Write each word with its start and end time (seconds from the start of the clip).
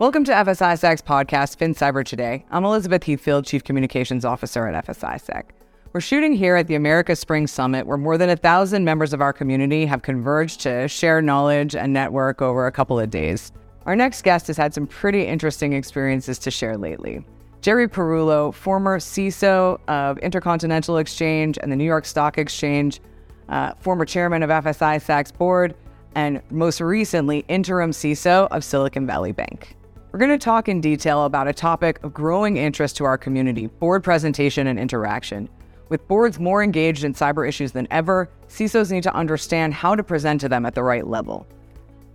Welcome 0.00 0.24
to 0.24 0.32
FSISAC's 0.32 1.02
podcast, 1.02 1.56
Fin 1.56 1.72
Cyber 1.72 2.04
Today. 2.04 2.44
I'm 2.50 2.64
Elizabeth 2.64 3.04
Heathfield, 3.04 3.46
Chief 3.46 3.62
Communications 3.62 4.24
Officer 4.24 4.66
at 4.66 4.84
FSISAC. 4.86 5.44
We're 5.92 6.00
shooting 6.00 6.32
here 6.32 6.56
at 6.56 6.66
the 6.66 6.74
America 6.74 7.14
Spring 7.14 7.46
Summit, 7.46 7.86
where 7.86 7.96
more 7.96 8.18
than 8.18 8.28
a 8.28 8.36
thousand 8.36 8.84
members 8.84 9.12
of 9.12 9.20
our 9.20 9.32
community 9.32 9.86
have 9.86 10.02
converged 10.02 10.62
to 10.62 10.88
share 10.88 11.22
knowledge 11.22 11.76
and 11.76 11.92
network 11.92 12.42
over 12.42 12.66
a 12.66 12.72
couple 12.72 12.98
of 12.98 13.08
days. 13.08 13.52
Our 13.86 13.94
next 13.94 14.22
guest 14.22 14.48
has 14.48 14.56
had 14.56 14.74
some 14.74 14.88
pretty 14.88 15.22
interesting 15.26 15.74
experiences 15.74 16.40
to 16.40 16.50
share 16.50 16.76
lately. 16.76 17.24
Jerry 17.60 17.86
Perullo, 17.86 18.52
former 18.52 18.98
CISO 18.98 19.78
of 19.86 20.18
Intercontinental 20.18 20.98
Exchange 20.98 21.56
and 21.62 21.70
the 21.70 21.76
New 21.76 21.84
York 21.84 22.04
Stock 22.04 22.36
Exchange, 22.36 23.00
uh, 23.48 23.74
former 23.74 24.04
chairman 24.04 24.42
of 24.42 24.50
FSISAC's 24.50 25.30
board, 25.30 25.76
and 26.16 26.42
most 26.50 26.80
recently, 26.80 27.44
interim 27.46 27.92
CISO 27.92 28.48
of 28.50 28.64
Silicon 28.64 29.06
Valley 29.06 29.30
Bank. 29.30 29.76
We're 30.14 30.18
going 30.18 30.30
to 30.30 30.38
talk 30.38 30.68
in 30.68 30.80
detail 30.80 31.24
about 31.24 31.48
a 31.48 31.52
topic 31.52 32.00
of 32.04 32.14
growing 32.14 32.56
interest 32.56 32.96
to 32.98 33.04
our 33.04 33.18
community 33.18 33.66
board 33.66 34.04
presentation 34.04 34.68
and 34.68 34.78
interaction. 34.78 35.48
With 35.88 36.06
boards 36.06 36.38
more 36.38 36.62
engaged 36.62 37.02
in 37.02 37.14
cyber 37.14 37.48
issues 37.48 37.72
than 37.72 37.88
ever, 37.90 38.30
CISOs 38.46 38.92
need 38.92 39.02
to 39.02 39.12
understand 39.12 39.74
how 39.74 39.96
to 39.96 40.04
present 40.04 40.40
to 40.42 40.48
them 40.48 40.66
at 40.66 40.76
the 40.76 40.84
right 40.84 41.04
level. 41.04 41.48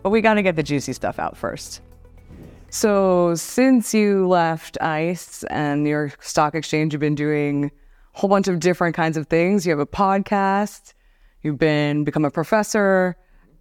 But 0.01 0.11
we 0.11 0.21
got 0.21 0.35
to 0.35 0.41
get 0.41 0.55
the 0.55 0.63
juicy 0.63 0.93
stuff 0.93 1.19
out 1.19 1.35
first. 1.35 1.81
So, 2.69 3.35
since 3.35 3.93
you 3.93 4.29
left 4.29 4.77
ICE 4.79 5.43
and 5.49 5.83
New 5.83 5.89
York 5.89 6.23
Stock 6.23 6.55
Exchange, 6.55 6.93
you've 6.93 7.01
been 7.01 7.15
doing 7.15 7.65
a 7.65 8.17
whole 8.17 8.29
bunch 8.29 8.47
of 8.47 8.61
different 8.61 8.95
kinds 8.95 9.17
of 9.17 9.27
things. 9.27 9.65
You 9.65 9.71
have 9.71 9.79
a 9.79 9.85
podcast, 9.85 10.93
you've 11.41 11.57
been 11.57 12.05
become 12.05 12.23
a 12.23 12.31
professor, 12.31 13.17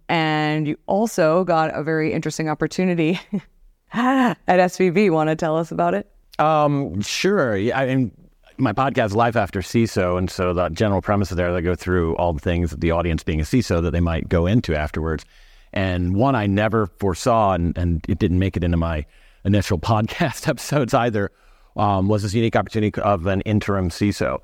and 0.07 0.65
you 0.65 0.77
also 0.85 1.43
got 1.43 1.75
a 1.75 1.83
very 1.83 2.13
interesting 2.13 2.47
opportunity 2.47 3.19
at 3.93 4.37
SVB. 4.47 5.11
Want 5.11 5.29
to 5.29 5.35
tell 5.35 5.57
us 5.57 5.71
about 5.71 5.93
it? 5.93 6.09
Um, 6.37 7.01
sure. 7.01 7.55
I 7.73 7.85
mean, 7.87 8.11
my 8.57 8.73
podcast 8.73 9.13
Life 9.13 9.35
After 9.35 9.61
CISO, 9.61 10.17
and 10.17 10.29
so 10.29 10.53
the 10.53 10.69
general 10.69 11.01
premise 11.01 11.29
there 11.29 11.53
they 11.53 11.61
go 11.61 11.75
through 11.75 12.15
all 12.17 12.33
the 12.33 12.39
things 12.39 12.71
that 12.71 12.81
the 12.81 12.91
audience 12.91 13.23
being 13.23 13.39
a 13.39 13.43
CISO 13.43 13.81
that 13.81 13.91
they 13.91 13.99
might 13.99 14.29
go 14.29 14.45
into 14.45 14.75
afterwards. 14.75 15.25
And 15.73 16.15
one 16.15 16.35
I 16.35 16.47
never 16.47 16.87
foresaw, 16.87 17.53
and, 17.53 17.77
and 17.77 18.05
it 18.07 18.19
didn't 18.19 18.39
make 18.39 18.57
it 18.57 18.63
into 18.63 18.77
my 18.77 19.05
initial 19.43 19.79
podcast 19.79 20.47
episodes 20.47 20.93
either, 20.93 21.31
um, 21.77 22.07
was 22.07 22.23
this 22.23 22.33
unique 22.33 22.55
opportunity 22.55 22.99
of 23.01 23.25
an 23.27 23.41
interim 23.41 23.89
CISO. 23.89 24.39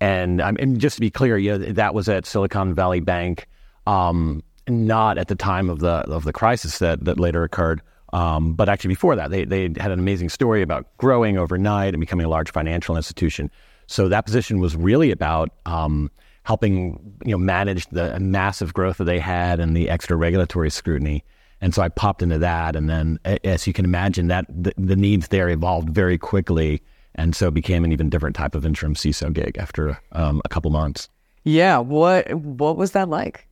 And, 0.00 0.40
and 0.40 0.78
just 0.78 0.96
to 0.96 1.00
be 1.00 1.10
clear, 1.10 1.38
yeah, 1.38 1.56
that 1.56 1.94
was 1.94 2.08
at 2.08 2.26
Silicon 2.26 2.74
Valley 2.74 3.00
Bank, 3.00 3.48
um, 3.86 4.42
not 4.68 5.18
at 5.18 5.28
the 5.28 5.34
time 5.34 5.70
of 5.70 5.78
the 5.80 6.04
of 6.10 6.24
the 6.24 6.32
crisis 6.32 6.78
that 6.78 7.04
that 7.04 7.20
later 7.20 7.44
occurred. 7.44 7.80
Um, 8.14 8.54
but 8.54 8.68
actually, 8.68 8.88
before 8.88 9.16
that, 9.16 9.32
they, 9.32 9.44
they 9.44 9.62
had 9.62 9.90
an 9.90 9.98
amazing 9.98 10.28
story 10.28 10.62
about 10.62 10.86
growing 10.98 11.36
overnight 11.36 11.94
and 11.94 12.00
becoming 12.00 12.24
a 12.24 12.28
large 12.28 12.52
financial 12.52 12.96
institution. 12.96 13.50
So 13.88 14.08
that 14.08 14.24
position 14.24 14.60
was 14.60 14.76
really 14.76 15.10
about 15.10 15.50
um, 15.66 16.10
helping 16.44 17.16
you 17.24 17.32
know 17.32 17.38
manage 17.38 17.86
the 17.88 18.18
massive 18.20 18.72
growth 18.72 18.98
that 18.98 19.04
they 19.04 19.18
had 19.18 19.58
and 19.58 19.76
the 19.76 19.90
extra 19.90 20.16
regulatory 20.16 20.70
scrutiny. 20.70 21.24
And 21.60 21.74
so 21.74 21.82
I 21.82 21.88
popped 21.88 22.22
into 22.22 22.38
that, 22.38 22.76
and 22.76 22.88
then 22.88 23.18
as 23.42 23.66
you 23.66 23.72
can 23.72 23.84
imagine, 23.84 24.28
that 24.28 24.46
the, 24.48 24.72
the 24.78 24.96
needs 24.96 25.28
there 25.28 25.48
evolved 25.48 25.90
very 25.90 26.16
quickly, 26.16 26.82
and 27.16 27.34
so 27.34 27.50
became 27.50 27.84
an 27.84 27.92
even 27.92 28.10
different 28.10 28.36
type 28.36 28.54
of 28.54 28.64
interim 28.64 28.94
CISO 28.94 29.32
gig 29.32 29.56
after 29.58 29.98
um, 30.12 30.40
a 30.44 30.48
couple 30.48 30.70
months. 30.70 31.08
Yeah, 31.42 31.78
what 31.78 32.32
what 32.34 32.76
was 32.76 32.92
that 32.92 33.08
like? 33.08 33.48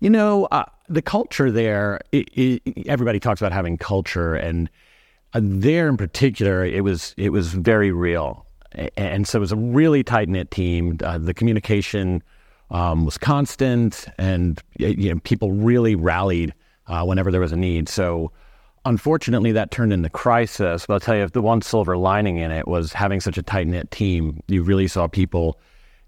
You 0.00 0.10
know, 0.10 0.46
uh, 0.46 0.64
the 0.88 1.02
culture 1.02 1.50
there, 1.50 2.00
it, 2.12 2.28
it, 2.32 2.86
everybody 2.86 3.20
talks 3.20 3.40
about 3.40 3.52
having 3.52 3.78
culture, 3.78 4.34
and 4.34 4.68
uh, 5.32 5.40
there 5.42 5.88
in 5.88 5.96
particular, 5.96 6.64
it 6.64 6.82
was 6.82 7.14
it 7.16 7.30
was 7.30 7.54
very 7.54 7.92
real, 7.92 8.46
and 8.96 9.26
so 9.26 9.38
it 9.38 9.40
was 9.40 9.52
a 9.52 9.56
really 9.56 10.02
tight 10.02 10.28
knit 10.28 10.50
team. 10.50 10.98
Uh, 11.02 11.18
the 11.18 11.34
communication 11.34 12.22
um, 12.70 13.04
was 13.04 13.18
constant, 13.18 14.06
and 14.18 14.60
you 14.78 15.12
know, 15.12 15.20
people 15.20 15.52
really 15.52 15.94
rallied 15.94 16.52
uh, 16.86 17.04
whenever 17.04 17.30
there 17.30 17.40
was 17.40 17.52
a 17.52 17.56
need. 17.56 17.88
So. 17.88 18.32
Unfortunately, 18.86 19.50
that 19.50 19.70
turned 19.70 19.94
into 19.94 20.10
crisis. 20.10 20.84
But 20.84 20.92
I'll 20.92 21.00
tell 21.00 21.16
you, 21.16 21.26
the 21.26 21.40
one 21.40 21.62
silver 21.62 21.96
lining 21.96 22.36
in 22.36 22.50
it 22.50 22.68
was 22.68 22.92
having 22.92 23.18
such 23.18 23.38
a 23.38 23.42
tight 23.42 23.66
knit 23.66 23.90
team. 23.90 24.42
You 24.46 24.62
really 24.62 24.88
saw 24.88 25.06
people 25.06 25.58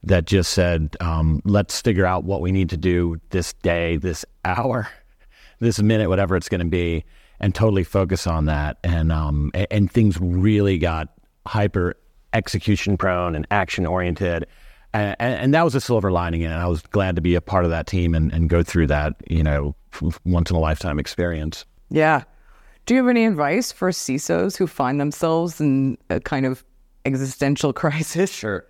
that 0.06 0.24
just 0.24 0.52
said, 0.52 0.96
um, 1.00 1.42
let's 1.44 1.80
figure 1.80 2.06
out 2.06 2.24
what 2.24 2.40
we 2.40 2.52
need 2.52 2.70
to 2.70 2.76
do 2.76 3.20
this 3.30 3.52
day, 3.54 3.96
this 3.96 4.24
hour, 4.44 4.88
this 5.60 5.80
minute, 5.80 6.08
whatever 6.08 6.36
it's 6.36 6.48
going 6.48 6.60
to 6.60 6.64
be, 6.64 7.04
and 7.40 7.54
totally 7.54 7.84
focus 7.84 8.26
on 8.26 8.46
that. 8.46 8.78
And, 8.82 9.12
um, 9.12 9.50
and, 9.52 9.66
and 9.70 9.92
things 9.92 10.18
really 10.20 10.78
got 10.78 11.08
hyper 11.46 11.96
execution 12.32 12.96
prone 12.96 13.34
and 13.34 13.46
action 13.50 13.84
oriented. 13.84 14.46
And, 14.94 15.16
and, 15.18 15.54
that 15.54 15.64
was 15.64 15.74
a 15.74 15.80
silver 15.80 16.10
lining 16.10 16.42
and. 16.44 16.54
I 16.54 16.66
was 16.68 16.80
glad 16.80 17.16
to 17.16 17.22
be 17.22 17.34
a 17.34 17.40
part 17.40 17.64
of 17.64 17.70
that 17.70 17.86
team 17.86 18.14
and, 18.14 18.32
and 18.32 18.48
go 18.48 18.62
through 18.62 18.86
that, 18.86 19.14
you 19.28 19.42
know, 19.42 19.74
once 20.24 20.50
in 20.50 20.56
a 20.56 20.60
lifetime 20.60 20.98
experience. 20.98 21.66
Yeah. 21.90 22.22
Do 22.86 22.94
you 22.94 23.00
have 23.00 23.10
any 23.10 23.26
advice 23.26 23.72
for 23.72 23.90
CISOs 23.90 24.56
who 24.56 24.66
find 24.66 25.00
themselves 25.00 25.60
in 25.60 25.98
a 26.08 26.20
kind 26.20 26.46
of 26.46 26.64
existential 27.04 27.72
crisis? 27.74 28.32
Sure. 28.32 28.64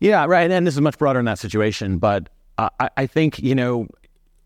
Yeah, 0.00 0.24
right. 0.26 0.50
And 0.50 0.66
this 0.66 0.74
is 0.74 0.80
much 0.80 0.98
broader 0.98 1.18
in 1.18 1.26
that 1.26 1.38
situation, 1.38 1.98
but 1.98 2.28
I, 2.58 2.90
I 2.96 3.06
think 3.06 3.38
you 3.38 3.54
know 3.54 3.86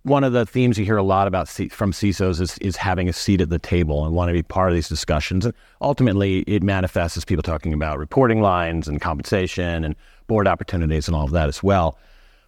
one 0.03 0.23
of 0.23 0.33
the 0.35 0.45
themes 0.45 0.79
you 0.79 0.85
hear 0.85 0.99
a 0.99 1.03
lot 1.03 1.27
about 1.27 1.49
C- 1.49 1.69
from 1.69 1.93
CISOs 1.93 2.41
is, 2.41 2.59
is 2.59 2.77
having 2.77 3.09
a 3.09 3.13
seat 3.13 3.41
at 3.41 3.49
the 3.49 3.59
table 3.59 4.05
and 4.05 4.15
want 4.15 4.29
to 4.29 4.35
be 4.35 4.43
part 4.43 4.69
of 4.69 4.75
these 4.75 4.89
discussions. 4.89 5.47
And 5.47 5.55
ultimately, 5.81 6.41
it 6.41 6.63
manifests 6.63 7.17
as 7.17 7.25
people 7.25 7.43
talking 7.43 7.73
about 7.73 7.99
reporting 7.99 8.43
lines 8.43 8.87
and 8.87 9.01
compensation 9.01 9.83
and 9.83 9.97
board 10.27 10.47
opportunities 10.47 11.09
and 11.09 11.17
all 11.17 11.25
of 11.25 11.31
that 11.31 11.49
as 11.49 11.63
well. 11.63 11.97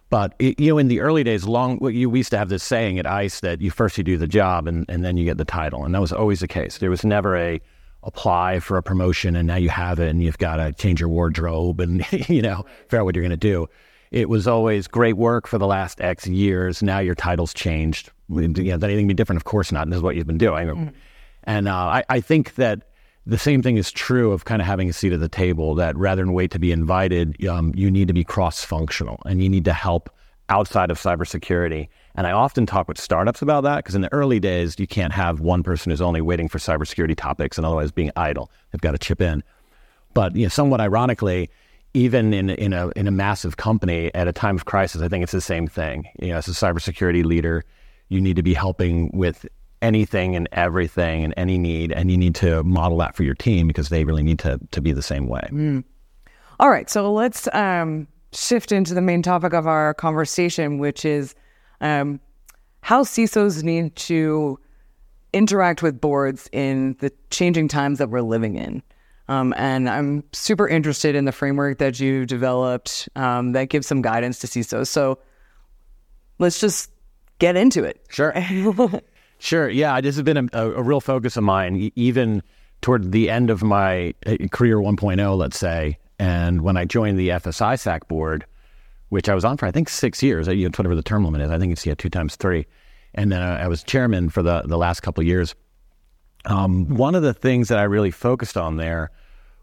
But 0.09 0.35
it, 0.37 0.59
you 0.59 0.71
know, 0.71 0.77
in 0.77 0.87
the 0.87 0.99
early 0.99 1.23
days, 1.23 1.45
long 1.45 1.83
you, 1.91 2.09
we 2.09 2.19
used 2.19 2.29
to 2.31 2.37
have 2.37 2.49
this 2.49 2.63
saying 2.63 2.99
at 2.99 3.07
ICE 3.07 3.39
that 3.39 3.59
you 3.59 3.71
first 3.71 3.97
you 3.97 4.03
do 4.03 4.17
the 4.17 4.27
job 4.27 4.67
and, 4.67 4.85
and 4.87 5.03
then 5.03 5.17
you 5.17 5.25
get 5.25 5.37
the 5.37 5.45
title, 5.45 5.83
and 5.83 5.95
that 5.95 6.01
was 6.01 6.13
always 6.13 6.41
the 6.41 6.47
case. 6.47 6.77
There 6.77 6.91
was 6.91 7.03
never 7.03 7.35
a 7.35 7.59
apply 8.03 8.59
for 8.59 8.77
a 8.77 8.83
promotion 8.83 9.35
and 9.35 9.47
now 9.47 9.55
you 9.55 9.69
have 9.69 9.99
it 9.99 10.09
and 10.09 10.23
you've 10.23 10.37
got 10.37 10.57
to 10.57 10.71
change 10.73 10.99
your 10.99 11.09
wardrobe 11.09 11.79
and 11.79 12.05
you 12.29 12.41
know 12.41 12.65
figure 12.83 12.99
out 12.99 13.05
what 13.05 13.15
you're 13.15 13.23
going 13.23 13.29
to 13.31 13.37
do. 13.37 13.67
It 14.09 14.29
was 14.29 14.47
always 14.47 14.87
great 14.87 15.17
work 15.17 15.47
for 15.47 15.57
the 15.57 15.67
last 15.67 15.99
x 15.99 16.27
years. 16.27 16.81
Now 16.81 16.99
your 16.99 17.15
title's 17.15 17.53
changed. 17.53 18.11
You 18.29 18.47
know, 18.47 18.75
anything 18.75 19.07
be 19.07 19.13
different 19.13 19.37
of 19.37 19.45
course 19.45 19.71
not. 19.71 19.89
This 19.89 19.97
is 19.97 20.03
what 20.03 20.15
you've 20.15 20.27
been 20.27 20.37
doing. 20.37 20.67
Mm. 20.67 20.93
and 21.43 21.67
uh, 21.67 21.75
I, 21.75 22.03
I, 22.09 22.21
think 22.21 22.55
that 22.55 22.83
the 23.25 23.37
same 23.37 23.61
thing 23.61 23.77
is 23.77 23.91
true 23.91 24.31
of 24.31 24.45
kind 24.45 24.61
of 24.61 24.67
having 24.67 24.89
a 24.89 24.93
seat 24.93 25.11
at 25.11 25.19
the 25.19 25.29
table 25.29 25.75
that 25.75 25.97
rather 25.97 26.23
than 26.23 26.33
wait 26.33 26.51
to 26.51 26.59
be 26.59 26.71
invited 26.71 27.45
um, 27.47 27.73
you 27.75 27.91
need 27.91 28.07
to 28.07 28.13
be 28.13 28.23
cross-functional 28.23 29.21
and 29.25 29.43
you 29.43 29.49
need 29.49 29.65
to 29.65 29.73
help 29.73 30.09
outside 30.49 30.91
of 30.91 30.97
cybersecurity 30.97 31.89
and 32.17 32.25
I 32.25 32.31
often 32.31 32.65
talk 32.65 32.87
with 32.87 32.99
startups 32.99 33.43
about 33.43 33.63
that 33.63 33.77
because 33.77 33.93
in 33.93 34.01
the 34.01 34.11
early 34.11 34.39
days, 34.39 34.77
you 34.79 34.87
can't 34.87 35.13
have 35.13 35.39
one 35.39 35.61
person 35.61 35.91
who's 35.91 36.01
only 36.01 36.19
waiting 36.19 36.49
for 36.49 36.57
cybersecurity 36.57 37.15
topics 37.15 37.57
and 37.57 37.65
otherwise 37.65 37.91
being 37.91 38.11
idle. 38.15 38.51
They've 38.71 38.81
got 38.81 38.91
to 38.93 38.97
chip 38.97 39.21
in. 39.21 39.43
But 40.15 40.35
you 40.35 40.43
know, 40.43 40.49
somewhat 40.49 40.81
ironically, 40.81 41.51
even 41.93 42.33
in 42.33 42.49
in 42.49 42.73
a 42.73 42.89
in 42.95 43.07
a 43.07 43.11
massive 43.11 43.57
company 43.57 44.13
at 44.15 44.27
a 44.27 44.33
time 44.33 44.55
of 44.55 44.65
crisis, 44.65 45.03
I 45.03 45.07
think 45.07 45.21
it's 45.21 45.31
the 45.31 45.41
same 45.41 45.67
thing. 45.67 46.07
You 46.19 46.29
know, 46.29 46.37
as 46.37 46.47
a 46.47 46.51
cybersecurity 46.51 47.23
leader, 47.23 47.63
you 48.09 48.19
need 48.19 48.35
to 48.35 48.43
be 48.43 48.55
helping 48.55 49.11
with 49.13 49.45
anything 49.83 50.35
and 50.35 50.49
everything 50.53 51.23
and 51.23 51.35
any 51.37 51.59
need, 51.59 51.91
and 51.91 52.09
you 52.09 52.17
need 52.17 52.33
to 52.35 52.63
model 52.63 52.97
that 52.97 53.15
for 53.15 53.21
your 53.21 53.35
team 53.35 53.67
because 53.67 53.89
they 53.89 54.03
really 54.03 54.23
need 54.23 54.39
to 54.39 54.59
to 54.71 54.81
be 54.81 54.91
the 54.91 55.03
same 55.03 55.27
way. 55.27 55.47
Mm. 55.51 55.83
All 56.59 56.71
right, 56.71 56.89
so 56.89 57.13
let's 57.13 57.47
um, 57.53 58.07
shift 58.33 58.71
into 58.71 58.95
the 58.95 59.01
main 59.01 59.21
topic 59.21 59.53
of 59.53 59.67
our 59.67 59.93
conversation, 59.93 60.79
which 60.79 61.05
is 61.05 61.35
um, 61.81 62.19
how 62.81 63.03
CISOs 63.03 63.63
need 63.63 63.95
to 63.95 64.59
interact 65.33 65.83
with 65.83 65.99
boards 65.99 66.49
in 66.51 66.95
the 66.99 67.11
changing 67.29 67.67
times 67.67 67.99
that 67.99 68.09
we're 68.09 68.21
living 68.21 68.55
in. 68.55 68.81
Um, 69.29 69.53
and 69.57 69.89
I'm 69.89 70.23
super 70.31 70.67
interested 70.67 71.15
in 71.15 71.25
the 71.25 71.31
framework 71.31 71.79
that 71.79 71.99
you 71.99 72.25
developed 72.25 73.09
um, 73.15 73.51
that 73.51 73.65
gives 73.65 73.85
some 73.85 74.01
guidance 74.01 74.39
to 74.39 74.47
CISOs. 74.47 74.87
So 74.87 75.19
let's 76.39 76.59
just 76.61 76.91
get 77.39 77.55
into 77.55 77.83
it. 77.83 78.05
Sure. 78.09 78.33
sure. 79.39 79.69
Yeah, 79.69 79.99
this 79.99 80.15
has 80.15 80.23
been 80.23 80.49
a, 80.53 80.71
a, 80.71 80.81
real 80.81 81.01
focus 81.01 81.35
of 81.35 81.43
mine, 81.43 81.91
even 81.95 82.41
toward 82.81 83.11
the 83.11 83.29
end 83.29 83.49
of 83.49 83.63
my 83.63 84.13
uh, 84.25 84.37
career 84.51 84.77
1.0, 84.77 85.37
let's 85.37 85.59
say. 85.59 85.97
And 86.19 86.61
when 86.61 86.77
I 86.77 86.85
joined 86.85 87.19
the 87.19 87.29
FSISAC 87.29 88.07
board, 88.07 88.45
which 89.09 89.29
I 89.29 89.35
was 89.35 89.45
on 89.45 89.57
for 89.57 89.65
I 89.65 89.71
think 89.71 89.89
six 89.89 90.21
years. 90.21 90.47
You 90.47 90.65
know, 90.65 90.71
whatever 90.75 90.95
the 90.95 91.03
term 91.03 91.25
limit 91.25 91.41
is. 91.41 91.51
I 91.51 91.59
think 91.59 91.71
it's 91.71 91.85
yeah 91.85 91.95
two 91.95 92.09
times 92.09 92.35
three, 92.35 92.65
and 93.13 93.31
then 93.31 93.41
I 93.41 93.67
was 93.67 93.83
chairman 93.83 94.29
for 94.29 94.41
the 94.41 94.63
the 94.65 94.77
last 94.77 95.01
couple 95.01 95.21
of 95.21 95.27
years. 95.27 95.55
Um, 96.45 96.87
one 96.95 97.15
of 97.15 97.23
the 97.23 97.33
things 97.33 97.67
that 97.67 97.77
I 97.77 97.83
really 97.83 98.11
focused 98.11 98.57
on 98.57 98.77
there 98.77 99.11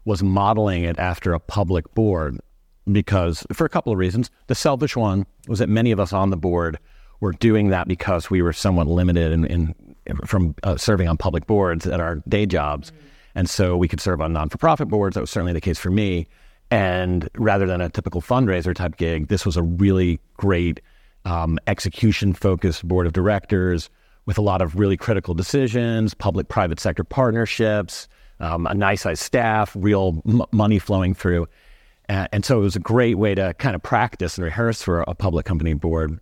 was 0.05 0.21
modeling 0.21 0.83
it 0.83 0.99
after 0.99 1.33
a 1.33 1.39
public 1.39 1.91
board, 1.95 2.39
because 2.91 3.45
for 3.53 3.65
a 3.65 3.69
couple 3.69 3.91
of 3.91 3.97
reasons. 3.97 4.29
The 4.47 4.55
selfish 4.55 4.95
one 4.95 5.25
was 5.47 5.59
that 5.59 5.69
many 5.69 5.91
of 5.91 5.99
us 5.99 6.13
on 6.13 6.29
the 6.29 6.37
board 6.37 6.77
were 7.19 7.31
doing 7.33 7.69
that 7.69 7.87
because 7.87 8.29
we 8.29 8.41
were 8.41 8.53
somewhat 8.53 8.87
limited 8.87 9.31
in, 9.31 9.45
in 9.45 9.75
from 10.25 10.53
uh, 10.63 10.77
serving 10.77 11.07
on 11.07 11.17
public 11.17 11.47
boards 11.47 11.87
at 11.87 11.99
our 11.99 12.21
day 12.27 12.45
jobs. 12.45 12.91
And 13.33 13.49
so 13.49 13.75
we 13.75 13.87
could 13.87 13.99
serve 13.99 14.21
on 14.21 14.33
non 14.33 14.49
for 14.49 14.57
profit 14.57 14.87
boards. 14.87 15.15
That 15.15 15.21
was 15.21 15.31
certainly 15.31 15.53
the 15.53 15.61
case 15.61 15.79
for 15.79 15.89
me. 15.89 16.27
And 16.71 17.29
rather 17.35 17.65
than 17.65 17.81
a 17.81 17.89
typical 17.89 18.21
fundraiser 18.21 18.73
type 18.73 18.97
gig, 18.97 19.27
this 19.27 19.45
was 19.45 19.55
a 19.55 19.63
really 19.63 20.19
great 20.37 20.81
um, 21.25 21.59
execution 21.67 22.33
focused 22.33 22.87
board 22.87 23.05
of 23.05 23.13
directors 23.13 23.89
with 24.25 24.37
a 24.37 24.41
lot 24.41 24.61
of 24.61 24.75
really 24.75 24.97
critical 24.97 25.33
decisions, 25.33 26.13
public 26.13 26.47
private 26.47 26.79
sector 26.79 27.03
partnerships, 27.03 28.07
um, 28.39 28.65
a 28.67 28.73
nice 28.73 29.01
sized 29.01 29.21
staff, 29.21 29.75
real 29.75 30.21
m- 30.27 30.41
money 30.51 30.79
flowing 30.79 31.13
through. 31.13 31.47
And 32.07 32.45
so 32.45 32.59
it 32.59 32.61
was 32.61 32.75
a 32.75 32.79
great 32.79 33.17
way 33.17 33.33
to 33.33 33.55
kind 33.55 33.75
of 33.75 33.81
practice 33.81 34.37
and 34.37 34.45
rehearse 34.45 34.81
for 34.81 35.01
a 35.07 35.15
public 35.15 35.45
company 35.45 35.73
board. 35.73 36.19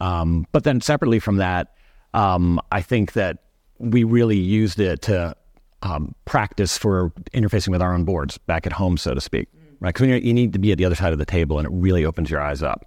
Um, 0.00 0.46
but 0.52 0.62
then 0.62 0.80
separately 0.80 1.18
from 1.18 1.38
that, 1.38 1.74
um, 2.14 2.60
I 2.70 2.80
think 2.80 3.14
that 3.14 3.38
we 3.78 4.04
really 4.04 4.36
used 4.36 4.78
it 4.78 5.02
to 5.02 5.34
um, 5.82 6.14
practice 6.26 6.78
for 6.78 7.10
interfacing 7.32 7.68
with 7.68 7.82
our 7.82 7.92
own 7.92 8.04
boards 8.04 8.38
back 8.38 8.66
at 8.66 8.72
home, 8.72 8.96
so 8.96 9.14
to 9.14 9.20
speak, 9.20 9.48
right? 9.80 9.94
Because 9.94 10.22
you 10.24 10.34
need 10.34 10.52
to 10.52 10.58
be 10.58 10.72
at 10.72 10.78
the 10.78 10.84
other 10.84 10.94
side 10.94 11.12
of 11.12 11.18
the 11.18 11.26
table, 11.26 11.58
and 11.58 11.66
it 11.66 11.72
really 11.72 12.04
opens 12.04 12.30
your 12.30 12.40
eyes 12.40 12.62
up. 12.62 12.84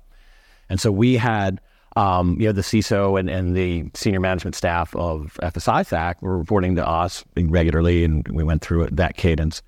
And 0.69 0.80
so 0.80 0.91
we 0.91 1.18
had, 1.18 1.59
um, 1.95 2.39
you 2.39 2.47
know, 2.47 2.51
the 2.51 2.62
CISO 2.62 3.19
and, 3.19 3.30
and 3.30 3.56
the 3.56 3.89
senior 3.94 4.19
management 4.19 4.56
staff 4.56 4.95
of 4.95 5.38
FSISAC 5.41 6.21
were 6.21 6.38
reporting 6.38 6.75
to 6.75 6.88
us 6.88 7.24
regularly, 7.36 8.03
and 8.03 8.27
we 8.30 8.44
went 8.44 8.62
through 8.62 8.88
that 8.91 9.18
cadence. 9.18 9.62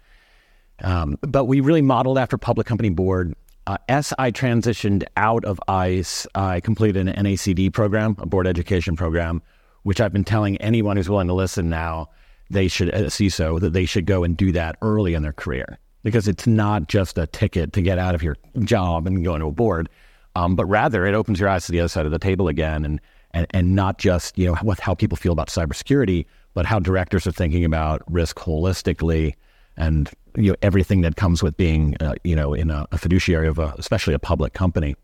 Um, 0.84 1.18
but 1.22 1.46
we 1.46 1.60
really 1.60 1.82
modeled 1.82 2.18
after 2.18 2.38
public 2.38 2.68
company 2.68 2.90
board. 2.90 3.36
Uh, 3.68 3.78
as 3.90 4.14
I 4.18 4.32
transitioned 4.32 5.04
out 5.18 5.46
of 5.46 5.60
ICE, 5.68 6.26
I 6.34 6.62
completed 6.62 7.08
an 7.08 7.26
NACD 7.26 7.72
program, 7.72 8.16
a 8.20 8.26
board 8.26 8.48
education 8.48 8.96
program, 8.96 9.42
which 9.84 10.02
I've 10.02 10.12
been 10.12 10.24
telling 10.24 10.58
anyone 10.58 10.98
who's 10.98 11.10
willing 11.10 11.28
to 11.28 11.34
listen 11.34 11.70
now 11.70 12.10
they 12.52 12.68
should 12.68 12.90
a 12.90 13.06
CISO 13.06 13.60
that 13.62 13.74
they 13.74 13.86
should 13.86 14.06
go 14.06 14.24
and 14.24 14.36
do 14.36 14.52
that 14.52 14.76
early 14.82 15.14
in 15.14 15.24
their 15.24 15.34
career 15.34 15.80
because 16.04 16.28
it's 16.28 16.48
not 16.48 16.88
just 16.88 17.18
a 17.18 17.28
ticket 17.28 17.74
to 17.74 17.82
get 17.82 17.98
out 17.98 18.16
of 18.16 18.24
your 18.24 18.38
job 18.64 19.08
and 19.08 19.24
go 19.24 19.36
into 19.36 19.48
a 19.48 19.52
board, 19.52 19.90
um, 20.36 20.56
but 20.56 20.66
rather 20.66 21.06
it 21.06 21.14
opens 21.14 21.40
your 21.40 21.50
eyes 21.50 21.66
to 21.66 21.72
the 21.72 21.80
other 21.80 21.90
side 21.90 22.06
of 22.06 22.12
the 22.12 22.20
table 22.20 22.48
again, 22.48 22.86
and 22.86 23.00
and, 23.32 23.48
and 23.52 23.76
not 23.76 23.98
just 23.98 24.38
you 24.38 24.46
know 24.46 24.76
how 24.80 24.96
people 24.96 25.16
feel 25.16 25.34
about 25.34 25.48
cybersecurity, 25.48 26.26
but 26.54 26.66
how 26.66 26.80
directors 26.80 27.28
are 27.28 27.32
thinking 27.32 27.66
about 27.66 28.02
risk 28.12 28.38
holistically, 28.38 29.36
and 29.78 30.10
you 30.36 30.52
know 30.52 30.56
everything 30.62 31.02
that 31.02 31.16
comes 31.16 31.44
with 31.44 31.56
being 31.58 31.96
uh, 32.00 32.16
you 32.24 32.36
know 32.36 32.54
in 32.54 32.70
a, 32.70 32.88
a 32.92 32.98
fiduciary 32.98 33.48
of 33.48 33.60
a, 33.60 33.74
especially 33.78 34.14
a 34.14 34.20
public 34.20 34.54
company. 34.54 34.96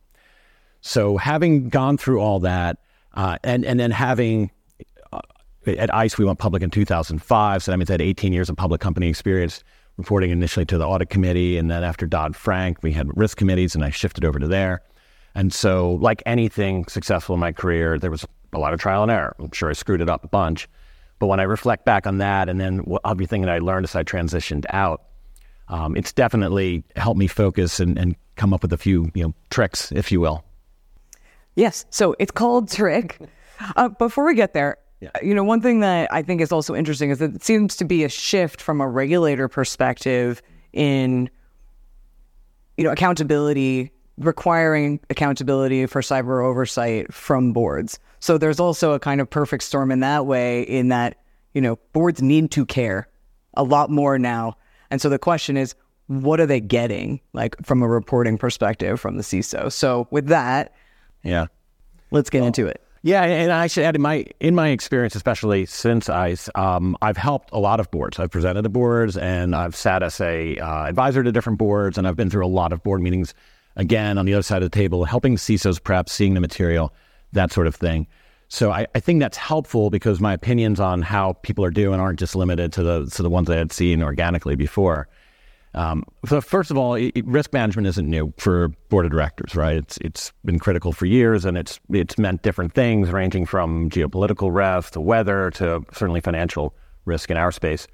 So 0.82 1.18
having 1.18 1.70
gone 1.70 1.98
through 1.98 2.20
all 2.22 2.40
that, 2.42 2.78
uh, 3.14 3.38
and 3.44 3.66
and 3.66 3.80
then 3.80 3.92
having 3.92 4.52
at 5.76 5.94
ICE, 5.94 6.18
we 6.18 6.26
went 6.26 6.40
public 6.40 6.64
in 6.64 6.70
2005. 6.70 7.64
So 7.64 7.72
that 7.72 7.78
means 7.78 7.90
I 7.90 7.94
had 7.96 8.02
18 8.02 8.32
years 8.32 8.50
of 8.50 8.56
public 8.56 8.80
company 8.80 9.10
experience, 9.10 9.64
reporting 9.98 10.32
initially 10.32 10.66
to 10.68 10.78
the 10.78 10.86
audit 10.86 11.10
committee. 11.10 11.58
And 11.58 11.70
then 11.70 11.84
after 11.84 12.06
Dodd 12.06 12.36
Frank, 12.36 12.82
we 12.84 12.92
had 12.92 13.16
risk 13.18 13.38
committees, 13.38 13.76
and 13.76 13.84
I 13.84 13.90
shifted 13.90 14.24
over 14.24 14.40
to 14.40 14.48
there. 14.48 14.82
And 15.36 15.54
so, 15.54 15.94
like 15.94 16.24
anything 16.26 16.86
successful 16.88 17.36
in 17.36 17.40
my 17.40 17.52
career, 17.52 18.00
there 18.00 18.12
was 18.12 18.26
a 18.54 18.60
lot 18.60 18.74
of 18.74 18.80
trial 18.80 19.04
and 19.04 19.12
error. 19.12 19.36
I'm 19.40 19.52
sure 19.52 19.70
I 19.70 19.74
screwed 19.74 20.02
it 20.02 20.10
up 20.10 20.24
a 20.24 20.28
bunch. 20.28 20.68
But 21.20 21.28
when 21.28 21.40
I 21.40 21.44
reflect 21.44 21.86
back 21.86 22.06
on 22.06 22.20
that 22.20 22.48
and 22.48 22.60
then 22.60 22.84
everything 23.06 23.42
that 23.42 23.50
I 23.50 23.60
learned 23.60 23.86
as 23.86 23.96
I 23.96 24.04
transitioned 24.04 24.66
out, 24.70 25.04
um, 25.70 25.96
it's 25.96 26.14
definitely 26.14 26.84
helped 26.96 27.20
me 27.20 27.28
focus 27.28 27.80
and, 27.80 27.98
and 27.98 28.16
come 28.36 28.54
up 28.54 28.62
with 28.62 28.72
a 28.72 28.78
few 28.78 29.12
you 29.14 29.24
know 29.24 29.34
tricks, 29.50 29.92
if 29.92 30.12
you 30.12 30.20
will. 30.20 30.44
Yes. 31.56 31.86
So 31.90 32.16
it's 32.20 32.32
called 32.32 32.72
trick. 32.72 33.20
Uh, 33.76 33.90
before 33.90 34.26
we 34.26 34.36
get 34.36 34.54
there, 34.54 34.78
yeah. 35.00 35.10
Uh, 35.16 35.20
you 35.22 35.34
know, 35.34 35.44
one 35.44 35.62
thing 35.62 35.80
that 35.82 36.12
I 36.12 36.22
think 36.22 36.42
is 36.42 36.52
also 36.52 36.76
interesting 36.76 37.10
is 37.10 37.20
that 37.20 37.36
it 37.36 37.44
seems 37.44 37.76
to 37.78 37.86
be 37.86 38.04
a 38.04 38.10
shift 38.10 38.62
from 38.62 38.82
a 38.82 38.88
regulator 38.88 39.48
perspective 39.48 40.42
in, 40.74 41.30
you 42.78 42.84
know, 42.84 42.92
accountability, 42.92 43.92
requiring 44.18 45.00
accountability 45.10 45.86
for 45.86 46.02
cyber 46.02 46.44
oversight 46.44 47.14
from 47.14 47.54
boards. 47.54 48.00
So 48.20 48.38
there's 48.38 48.60
also 48.60 48.94
a 48.94 49.00
kind 49.00 49.22
of 49.22 49.30
perfect 49.30 49.64
storm 49.64 49.92
in 49.92 50.00
that 50.00 50.26
way, 50.26 50.64
in 50.64 50.88
that, 50.90 51.18
you 51.54 51.62
know, 51.62 51.78
boards 51.94 52.22
need 52.22 52.50
to 52.52 52.66
care 52.66 53.08
a 53.54 53.64
lot 53.64 53.92
more 53.92 54.18
now. 54.18 54.58
And 54.90 55.02
so 55.02 55.10
the 55.10 55.20
question 55.20 55.58
is, 55.58 55.76
what 56.08 56.40
are 56.40 56.46
they 56.46 56.62
getting, 56.62 57.20
like 57.34 57.56
from 57.66 57.84
a 57.84 57.88
reporting 57.88 58.38
perspective 58.38 59.00
from 59.00 59.18
the 59.18 59.24
CISO? 59.24 59.72
So 59.72 60.08
with 60.10 60.28
that, 60.28 60.74
yeah, 61.24 61.48
let's 62.12 62.30
get 62.30 62.40
well, 62.40 62.48
into 62.48 62.66
it. 62.66 62.82
Yeah, 63.04 63.24
and 63.24 63.52
I 63.52 63.68
should 63.68 63.84
add 63.84 63.96
in 63.96 64.02
my 64.02 64.26
in 64.40 64.56
my 64.56 64.70
experience, 64.70 65.16
especially 65.16 65.66
since 65.66 66.10
ICE, 66.10 66.50
um, 66.56 66.98
I've 67.02 67.18
helped 67.18 67.52
a 67.52 67.60
lot 67.60 67.80
of 67.80 67.90
boards. 67.92 68.20
I've 68.20 68.32
presented 68.32 68.64
to 68.64 68.70
boards, 68.70 69.18
and 69.18 69.56
I've 69.56 69.76
sat 69.76 70.04
as 70.04 70.20
a 70.20 70.58
uh, 70.58 70.86
advisor 70.86 71.24
to 71.24 71.32
different 71.32 71.60
boards, 71.60 71.98
and 71.98 72.08
I've 72.08 72.16
been 72.16 72.30
through 72.30 72.46
a 72.46 72.48
lot 72.48 72.74
of 72.74 72.84
board 72.84 73.02
meetings. 73.02 73.34
Again, 73.76 74.18
on 74.18 74.26
the 74.26 74.34
other 74.34 74.42
side 74.42 74.64
of 74.64 74.72
the 74.72 74.76
table, 74.76 75.06
helping 75.06 75.36
CISOs 75.36 75.82
prep, 75.82 76.10
seeing 76.10 76.34
the 76.34 76.40
material, 76.40 76.92
that 77.34 77.52
sort 77.52 77.68
of 77.68 77.76
thing. 77.76 78.08
So 78.50 78.72
I, 78.72 78.88
I, 78.96 79.00
think 79.00 79.20
that's 79.20 79.38
helpful 79.38 79.90
because 79.90 80.20
my 80.20 80.34
opinions 80.34 80.80
on 80.80 81.04
how 81.04 81.34
people 81.34 81.64
are 81.64 81.70
doing 81.70 82.00
aren't 82.00 82.18
just 82.18 82.36
limited 82.36 82.74
to 82.74 82.84
the 82.84 83.06
to 83.08 83.22
the 83.22 83.30
ones 83.30 83.50
I 83.50 83.58
had 83.58 83.72
seen 83.72 84.02
organically 84.02 84.56
before. 84.56 85.08
Um, 85.78 86.04
so 86.28 86.42
first 86.42 86.72
of 86.72 86.78
all, 86.78 86.96
it, 86.96 87.24
risk 87.24 87.54
management 87.54 87.88
isn't 87.88 88.10
new 88.10 88.34
for 88.38 88.70
board 88.90 89.06
of 89.06 89.12
directors, 89.12 89.56
right? 89.56 89.78
It's 89.78 90.00
it's 90.00 90.34
been 90.44 90.58
critical 90.58 90.92
for 90.92 91.06
years, 91.06 91.46
and 91.46 91.56
it's 91.56 91.80
it's 91.92 92.18
meant 92.18 92.42
different 92.42 92.74
things, 92.74 93.12
ranging 93.12 93.46
from 93.46 93.92
geopolitical 93.92 94.50
risk 94.52 94.94
to 94.94 95.02
weather 95.02 95.52
to 95.52 95.86
certainly 95.94 96.20
financial 96.20 96.74
risk 97.06 97.30
in 97.30 97.38
our 97.38 97.52
space. 97.52 97.88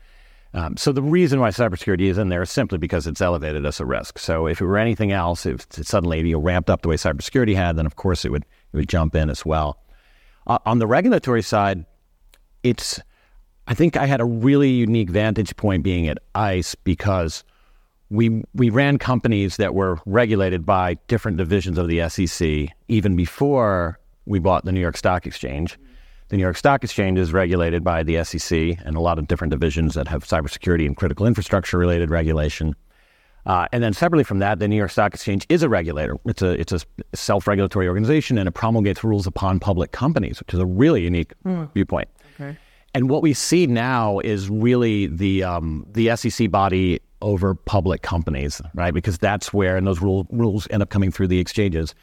Um, 0.54 0.78
so 0.78 0.94
the 0.94 1.02
reason 1.02 1.42
why 1.42 1.50
cybersecurity 1.50 2.04
is 2.04 2.18
in 2.18 2.30
there 2.30 2.44
is 2.44 2.52
simply 2.52 2.78
because 2.78 3.06
it's 3.06 3.20
elevated 3.20 3.66
as 3.66 3.82
a 3.82 3.86
risk. 3.86 4.18
So 4.18 4.48
if 4.48 4.62
it 4.62 4.66
were 4.66 4.78
anything 4.78 5.12
else, 5.12 5.46
if 5.46 5.68
suddenly 5.72 6.20
you 6.20 6.34
know, 6.34 6.40
ramped 6.40 6.70
up 6.70 6.84
the 6.84 6.88
way 6.88 6.96
cybersecurity 6.96 7.56
had, 7.56 7.76
then 7.76 7.86
of 7.86 7.98
course 7.98 8.24
it 8.24 8.32
would 8.32 8.46
it 8.72 8.78
would 8.78 8.88
jump 8.88 9.14
in 9.14 9.30
as 9.30 9.46
well. 9.46 9.78
Uh, 10.48 10.60
on 10.66 10.80
the 10.80 10.88
regulatory 10.88 11.42
side, 11.42 11.86
it's 12.64 13.02
I 13.68 13.74
think 13.74 13.98
I 13.98 14.06
had 14.06 14.22
a 14.22 14.26
really 14.26 14.70
unique 14.70 15.10
vantage 15.10 15.54
point 15.58 15.84
being 15.84 16.08
at 16.08 16.20
ICE 16.34 16.76
because 16.76 17.44
we 18.14 18.44
we 18.54 18.70
ran 18.70 19.00
companies 19.00 19.58
that 19.58 19.74
were 19.74 19.98
regulated 20.06 20.66
by 20.66 20.94
different 21.08 21.38
divisions 21.38 21.80
of 21.80 21.88
the 21.88 22.08
SEC 22.10 22.70
even 22.88 23.16
before 23.16 24.00
we 24.26 24.38
bought 24.38 24.66
the 24.66 24.72
New 24.72 24.80
York 24.80 24.96
Stock 24.96 25.26
Exchange. 25.26 25.80
The 26.30 26.38
New 26.38 26.44
York 26.44 26.56
Stock 26.56 26.84
Exchange 26.84 27.18
is 27.18 27.34
regulated 27.34 27.84
by 27.84 28.04
the 28.04 28.24
SEC 28.24 28.78
and 28.86 28.96
a 28.96 29.00
lot 29.00 29.18
of 29.18 29.28
different 29.28 29.50
divisions 29.52 29.96
that 29.96 30.08
have 30.08 30.24
cybersecurity 30.24 30.86
and 30.86 30.96
critical 30.96 31.26
infrastructure 31.26 31.78
related 31.78 32.12
regulation. 32.12 32.76
Uh, 33.48 33.68
and 33.74 33.84
then 33.84 33.94
separately 33.94 34.24
from 34.24 34.40
that, 34.40 34.60
the 34.60 34.68
New 34.68 34.78
York 34.78 34.92
Stock 34.92 35.16
Exchange 35.16 35.46
is 35.50 35.64
a 35.64 35.70
regulator. 35.70 36.16
It's 36.26 36.44
a 36.44 36.52
it's 36.52 36.72
a 36.72 36.82
self-regulatory 37.14 37.88
organization, 37.88 38.38
and 38.38 38.48
it 38.48 38.52
promulgates 38.52 39.04
rules 39.04 39.26
upon 39.26 39.60
public 39.60 39.92
companies, 39.92 40.40
which 40.40 40.54
is 40.54 40.60
a 40.60 40.68
really 40.68 41.02
unique 41.02 41.34
mm. 41.44 41.68
viewpoint. 41.74 42.10
Okay. 42.36 42.56
And 42.94 43.10
what 43.10 43.24
we 43.24 43.34
see 43.34 43.66
now 43.66 44.20
is 44.20 44.52
really 44.52 45.08
the 45.08 45.44
um, 45.44 45.88
the 45.92 46.16
SEC 46.16 46.52
body 46.52 47.02
over 47.24 47.56
public 47.56 48.02
companies, 48.04 48.62
right? 48.76 48.94
Because 48.94 49.18
that's 49.18 49.52
where, 49.52 49.78
and 49.78 49.88
those 49.88 50.02
rule, 50.02 50.28
rules 50.30 50.68
end 50.70 50.84
up 50.84 50.90
coming 50.90 51.12
through 51.12 51.28
the 51.28 51.40
exchanges. 51.40 51.96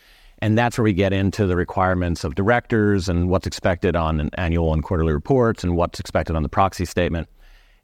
And 0.43 0.57
that's 0.57 0.79
where 0.79 0.85
we 0.85 0.95
get 0.95 1.13
into 1.13 1.47
the 1.47 1.55
requirements 1.55 2.25
of 2.25 2.35
directors 2.35 3.09
and 3.09 3.29
what's 3.29 3.47
expected 3.47 3.95
on 3.95 4.19
an 4.21 4.31
annual 4.35 4.73
and 4.73 4.83
quarterly 4.83 5.13
reports 5.13 5.63
and 5.63 5.77
what's 5.77 6.01
expected 6.01 6.35
on 6.35 6.43
the 6.43 6.49
proxy 6.49 6.87
statement. 6.87 7.29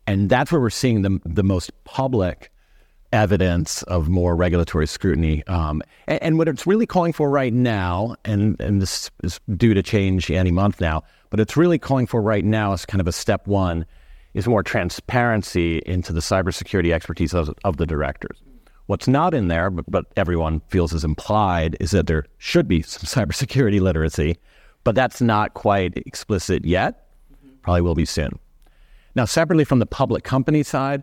And 0.07 0.31
that's 0.31 0.51
where 0.51 0.61
we're 0.61 0.71
seeing 0.71 1.03
the, 1.03 1.21
the 1.25 1.43
most 1.43 1.71
public 1.85 2.51
evidence 3.13 3.83
of 3.85 4.09
more 4.09 4.35
regulatory 4.35 4.87
scrutiny. 4.87 5.47
Um, 5.47 5.83
and, 6.07 6.23
and, 6.23 6.39
what 6.39 6.49
it's 6.49 6.67
really 6.67 6.87
calling 6.87 7.13
for 7.13 7.31
right 7.31 7.53
now, 7.53 8.17
and, 8.25 8.61
and 8.61 8.83
this 8.83 9.11
is 9.23 9.41
due 9.57 9.75
to 9.75 9.83
change 9.83 10.31
any 10.31 10.51
month 10.51 10.81
now, 10.81 11.03
but 11.31 11.41
it's 11.41 11.57
really 11.57 11.79
calling 11.79 12.07
for 12.07 12.21
right 12.21 12.45
now 12.45 12.73
is 12.73 12.85
kind 12.85 13.01
of 13.01 13.07
a 13.07 13.13
step 13.13 13.47
one 13.47 13.87
is 14.37 14.47
more 14.47 14.63
transparency 14.63 15.79
into 15.87 16.13
the 16.13 16.21
cybersecurity 16.21 16.93
expertise 16.93 17.33
of, 17.33 17.53
of 17.65 17.79
the 17.79 17.87
directors. 17.87 18.39
What's 18.85 19.09
not 19.09 19.33
in 19.33 19.49
there, 19.49 19.71
but, 19.71 19.91
but, 19.91 20.05
everyone 20.15 20.61
feels 20.69 20.93
is 20.93 21.05
implied, 21.05 21.75
is 21.81 21.91
that 21.93 22.07
there 22.07 22.27
should 22.37 22.69
be 22.69 22.83
some 22.83 23.25
cybersecurity 23.25 23.81
literacy, 23.81 24.37
but 24.85 24.95
that's 24.95 25.23
not 25.23 25.55
quite 25.55 25.97
explicit 25.97 26.67
yet. 26.67 27.09
Probably 27.63 27.81
will 27.81 27.95
be 27.95 28.05
soon. 28.05 28.39
Now, 29.15 29.25
separately 29.25 29.65
from 29.65 29.79
the 29.79 29.87
public 29.87 30.23
company 30.23 30.63
side, 30.63 31.03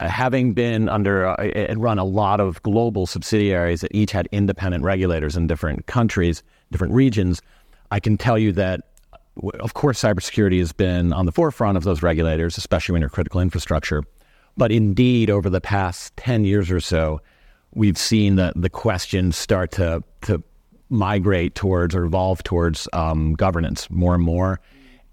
uh, 0.00 0.08
having 0.08 0.52
been 0.52 0.88
under 0.88 1.28
uh, 1.28 1.36
and 1.36 1.80
run 1.80 2.00
a 2.00 2.04
lot 2.04 2.40
of 2.40 2.60
global 2.64 3.06
subsidiaries 3.06 3.82
that 3.82 3.94
each 3.94 4.10
had 4.10 4.28
independent 4.32 4.82
regulators 4.82 5.36
in 5.36 5.46
different 5.46 5.86
countries, 5.86 6.42
different 6.72 6.92
regions, 6.92 7.40
I 7.92 8.00
can 8.00 8.18
tell 8.18 8.36
you 8.36 8.50
that 8.52 8.80
of 9.60 9.74
course, 9.74 10.00
cybersecurity 10.00 10.58
has 10.58 10.72
been 10.72 11.12
on 11.12 11.26
the 11.26 11.32
forefront 11.32 11.76
of 11.76 11.84
those 11.84 12.02
regulators, 12.02 12.56
especially 12.56 12.92
when 12.92 13.00
you're 13.00 13.10
critical 13.10 13.40
infrastructure. 13.40 14.04
But 14.56 14.70
indeed, 14.70 15.30
over 15.30 15.50
the 15.50 15.60
past 15.60 16.16
10 16.16 16.44
years 16.44 16.70
or 16.70 16.80
so, 16.80 17.20
we've 17.74 17.98
seen 17.98 18.36
the, 18.36 18.52
the 18.54 18.70
questions 18.70 19.36
start 19.36 19.72
to, 19.72 20.02
to 20.22 20.42
migrate 20.88 21.54
towards 21.54 21.94
or 21.94 22.04
evolve 22.04 22.42
towards 22.44 22.88
um, 22.92 23.34
governance 23.34 23.90
more 23.90 24.14
and 24.14 24.22
more, 24.22 24.60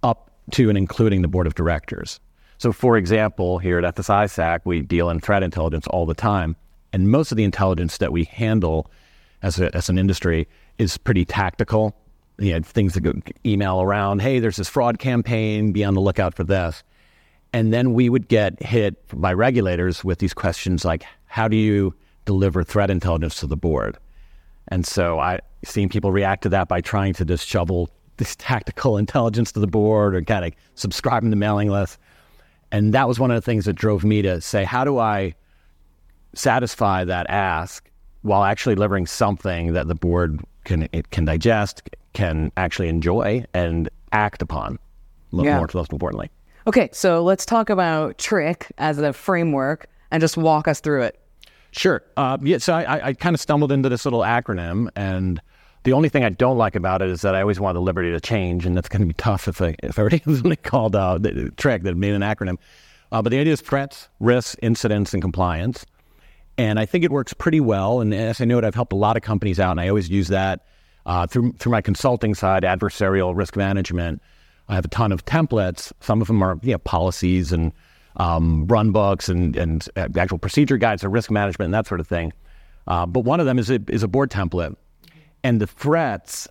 up 0.03 0.31
to 0.51 0.69
and 0.69 0.77
including 0.77 1.21
the 1.23 1.27
board 1.27 1.47
of 1.47 1.55
directors. 1.55 2.19
So, 2.59 2.71
for 2.71 2.97
example, 2.97 3.57
here 3.57 3.79
at 3.79 3.95
FSISAC, 3.95 4.59
we 4.65 4.81
deal 4.81 5.09
in 5.09 5.19
threat 5.19 5.41
intelligence 5.41 5.87
all 5.87 6.05
the 6.05 6.13
time. 6.13 6.55
And 6.93 7.09
most 7.09 7.31
of 7.31 7.37
the 7.37 7.43
intelligence 7.43 7.97
that 7.97 8.11
we 8.11 8.25
handle 8.25 8.91
as, 9.41 9.59
a, 9.59 9.75
as 9.75 9.89
an 9.89 9.97
industry 9.97 10.47
is 10.77 10.97
pretty 10.97 11.25
tactical. 11.25 11.95
You 12.39 12.53
know, 12.53 12.61
things 12.61 12.93
that 12.93 13.01
go 13.01 13.13
email 13.45 13.81
around, 13.81 14.21
hey, 14.21 14.39
there's 14.39 14.55
this 14.55 14.69
fraud 14.69 14.99
campaign, 14.99 15.71
be 15.71 15.83
on 15.83 15.93
the 15.93 16.01
lookout 16.01 16.33
for 16.33 16.43
this. 16.43 16.83
And 17.53 17.73
then 17.73 17.93
we 17.93 18.09
would 18.09 18.27
get 18.27 18.61
hit 18.61 18.95
by 19.19 19.33
regulators 19.33 20.03
with 20.03 20.19
these 20.19 20.33
questions 20.33 20.85
like, 20.85 21.03
how 21.25 21.47
do 21.47 21.57
you 21.57 21.93
deliver 22.25 22.63
threat 22.63 22.89
intelligence 22.89 23.39
to 23.41 23.47
the 23.47 23.57
board? 23.57 23.97
And 24.69 24.85
so 24.85 25.19
I 25.19 25.39
seen 25.65 25.89
people 25.89 26.11
react 26.11 26.43
to 26.43 26.49
that 26.49 26.67
by 26.67 26.81
trying 26.81 27.13
to 27.13 27.25
just 27.25 27.47
shovel 27.47 27.89
this 28.17 28.35
tactical 28.37 28.97
intelligence 28.97 29.51
to 29.51 29.59
the 29.59 29.67
board 29.67 30.15
or 30.15 30.21
kind 30.21 30.45
of 30.45 30.53
subscribing 30.75 31.29
to 31.29 31.35
mailing 31.35 31.69
lists. 31.69 31.97
And 32.71 32.93
that 32.93 33.07
was 33.07 33.19
one 33.19 33.31
of 33.31 33.35
the 33.35 33.41
things 33.41 33.65
that 33.65 33.73
drove 33.73 34.03
me 34.03 34.21
to 34.21 34.39
say, 34.39 34.63
how 34.63 34.85
do 34.85 34.97
I 34.97 35.35
satisfy 36.33 37.03
that 37.03 37.29
ask 37.29 37.89
while 38.21 38.43
actually 38.43 38.75
delivering 38.75 39.07
something 39.07 39.73
that 39.73 39.87
the 39.87 39.95
board 39.95 40.39
can 40.63 40.87
it 40.93 41.09
can 41.09 41.25
digest, 41.25 41.81
can 42.13 42.51
actually 42.57 42.89
enjoy 42.89 43.45
and 43.53 43.89
act 44.11 44.41
upon. 44.41 44.77
Yeah. 45.31 45.57
More 45.57 45.69
most 45.73 45.93
importantly. 45.93 46.29
Okay, 46.67 46.89
so 46.91 47.23
let's 47.23 47.45
talk 47.45 47.69
about 47.69 48.17
TRIC 48.17 48.71
as 48.77 48.99
a 48.99 49.13
framework 49.13 49.87
and 50.11 50.21
just 50.21 50.37
walk 50.37 50.67
us 50.67 50.79
through 50.79 51.03
it. 51.03 51.19
Sure. 51.71 52.03
Uh, 52.17 52.37
yeah. 52.41 52.57
So 52.57 52.73
I, 52.73 53.07
I 53.07 53.13
kind 53.13 53.33
of 53.33 53.39
stumbled 53.39 53.71
into 53.71 53.89
this 53.89 54.05
little 54.05 54.19
acronym, 54.19 54.89
and 54.95 55.41
the 55.83 55.93
only 55.93 56.09
thing 56.09 56.23
I 56.23 56.29
don't 56.29 56.57
like 56.57 56.75
about 56.75 57.01
it 57.01 57.09
is 57.09 57.21
that 57.21 57.33
I 57.33 57.41
always 57.41 57.59
want 57.59 57.75
the 57.75 57.81
liberty 57.81 58.11
to 58.11 58.19
change, 58.19 58.65
and 58.65 58.75
that's 58.75 58.89
going 58.89 59.01
to 59.01 59.07
be 59.07 59.13
tough 59.13 59.47
if 59.47 59.61
I, 59.61 59.75
if 59.81 59.97
everything 59.97 60.21
was 60.25 60.57
called 60.63 60.95
uh, 60.95 61.17
TRIC 61.55 61.83
that 61.83 61.95
made 61.95 62.13
an 62.13 62.21
acronym. 62.21 62.57
Uh, 63.11 63.21
but 63.21 63.29
the 63.29 63.39
idea 63.39 63.53
is 63.53 63.61
threats, 63.61 64.09
risks, 64.19 64.55
incidents, 64.61 65.13
and 65.13 65.21
compliance. 65.21 65.85
And 66.57 66.79
I 66.79 66.85
think 66.85 67.03
it 67.03 67.11
works 67.11 67.33
pretty 67.33 67.59
well. 67.59 68.01
And 68.01 68.13
as 68.13 68.39
I 68.39 68.45
know 68.45 68.57
it, 68.57 68.63
I've 68.63 68.75
helped 68.75 68.93
a 68.93 68.97
lot 68.97 69.17
of 69.17 69.23
companies 69.23 69.59
out, 69.59 69.71
and 69.71 69.81
I 69.81 69.87
always 69.87 70.09
use 70.09 70.27
that 70.27 70.65
uh, 71.05 71.27
through 71.27 71.53
through 71.53 71.71
my 71.71 71.81
consulting 71.81 72.33
side, 72.33 72.63
adversarial 72.63 73.35
risk 73.35 73.55
management. 73.55 74.21
I 74.67 74.75
have 74.75 74.85
a 74.85 74.89
ton 74.89 75.11
of 75.11 75.25
templates. 75.25 75.91
Some 75.99 76.21
of 76.21 76.27
them 76.27 76.41
are 76.41 76.59
you 76.61 76.73
know, 76.73 76.77
policies 76.79 77.51
and 77.51 77.71
um, 78.17 78.67
run 78.67 78.91
books 78.91 79.29
and 79.29 79.55
and 79.55 79.87
uh, 79.95 80.07
actual 80.17 80.37
procedure 80.37 80.77
guides 80.77 81.01
for 81.01 81.09
risk 81.09 81.31
management 81.31 81.67
and 81.67 81.73
that 81.73 81.87
sort 81.87 81.99
of 81.99 82.07
thing. 82.07 82.33
Uh, 82.87 83.05
but 83.05 83.21
one 83.21 83.39
of 83.39 83.45
them 83.45 83.59
is 83.59 83.69
a, 83.69 83.79
is 83.87 84.03
a 84.03 84.07
board 84.07 84.29
template, 84.29 84.75
and 85.43 85.61
the 85.61 85.67
threats. 85.67 86.47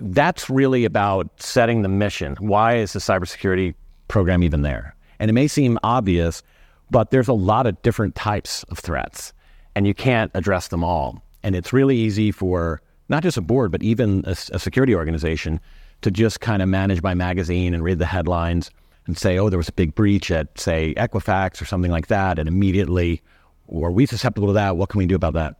That's 0.00 0.48
really 0.48 0.84
about 0.84 1.28
setting 1.42 1.82
the 1.82 1.88
mission. 1.88 2.36
Why 2.38 2.76
is 2.76 2.92
the 2.92 3.00
cybersecurity 3.00 3.74
program 4.06 4.44
even 4.44 4.62
there? 4.62 4.94
And 5.18 5.28
it 5.28 5.34
may 5.34 5.48
seem 5.48 5.76
obvious, 5.82 6.40
but 6.88 7.10
there's 7.10 7.26
a 7.26 7.32
lot 7.32 7.66
of 7.66 7.82
different 7.82 8.14
types 8.14 8.62
of 8.70 8.78
threats 8.78 9.32
and 9.78 9.86
you 9.86 9.94
can't 9.94 10.32
address 10.34 10.68
them 10.68 10.82
all. 10.82 11.22
And 11.44 11.54
it's 11.54 11.72
really 11.72 11.96
easy 11.96 12.32
for 12.32 12.82
not 13.08 13.22
just 13.22 13.36
a 13.36 13.40
board, 13.40 13.70
but 13.70 13.82
even 13.82 14.24
a, 14.26 14.36
a 14.52 14.58
security 14.58 14.94
organization 14.94 15.60
to 16.02 16.10
just 16.10 16.40
kind 16.40 16.62
of 16.62 16.68
manage 16.68 17.02
by 17.02 17.14
magazine 17.14 17.74
and 17.74 17.82
read 17.82 17.98
the 17.98 18.06
headlines 18.06 18.70
and 19.06 19.16
say, 19.16 19.38
oh, 19.38 19.48
there 19.48 19.58
was 19.58 19.68
a 19.68 19.72
big 19.72 19.94
breach 19.94 20.30
at, 20.30 20.58
say, 20.58 20.94
Equifax 20.94 21.60
or 21.60 21.64
something 21.64 21.90
like 21.90 22.08
that. 22.08 22.38
And 22.38 22.46
immediately, 22.46 23.22
are 23.72 23.90
we 23.90 24.06
susceptible 24.06 24.48
to 24.48 24.52
that? 24.54 24.76
What 24.76 24.90
can 24.90 24.98
we 24.98 25.06
do 25.06 25.14
about 25.14 25.34
that? 25.34 25.56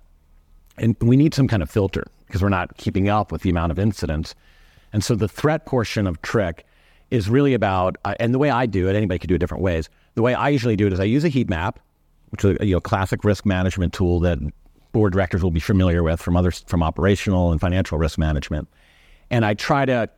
And 0.76 0.96
we 1.00 1.16
need 1.16 1.34
some 1.34 1.48
kind 1.48 1.62
of 1.62 1.70
filter 1.70 2.04
because 2.26 2.42
we're 2.42 2.50
not 2.50 2.76
keeping 2.76 3.08
up 3.08 3.32
with 3.32 3.42
the 3.42 3.50
amount 3.50 3.72
of 3.72 3.78
incidents. 3.78 4.34
And 4.92 5.02
so 5.02 5.14
the 5.14 5.28
threat 5.28 5.66
portion 5.66 6.06
of 6.06 6.20
TRIC 6.22 6.64
is 7.10 7.28
really 7.28 7.54
about, 7.54 7.96
uh, 8.04 8.14
and 8.20 8.34
the 8.34 8.38
way 8.38 8.50
I 8.50 8.66
do 8.66 8.88
it, 8.88 8.94
anybody 8.94 9.18
could 9.18 9.28
do 9.28 9.34
it 9.34 9.38
different 9.38 9.62
ways. 9.62 9.88
The 10.14 10.22
way 10.22 10.34
I 10.34 10.50
usually 10.50 10.76
do 10.76 10.86
it 10.86 10.92
is 10.92 11.00
I 11.00 11.04
use 11.04 11.24
a 11.24 11.28
heat 11.28 11.48
map 11.48 11.80
which 12.30 12.44
is 12.44 12.56
a 12.60 12.66
you 12.66 12.74
know, 12.74 12.80
classic 12.80 13.24
risk 13.24 13.46
management 13.46 13.92
tool 13.92 14.20
that 14.20 14.38
board 14.92 15.12
directors 15.12 15.42
will 15.42 15.50
be 15.50 15.60
familiar 15.60 16.02
with 16.02 16.20
from 16.20 16.36
others 16.36 16.64
from 16.66 16.82
operational 16.82 17.52
and 17.52 17.60
financial 17.60 17.98
risk 17.98 18.18
management. 18.18 18.68
And 19.30 19.44
I 19.44 19.54
try 19.54 19.84
to 19.84 20.08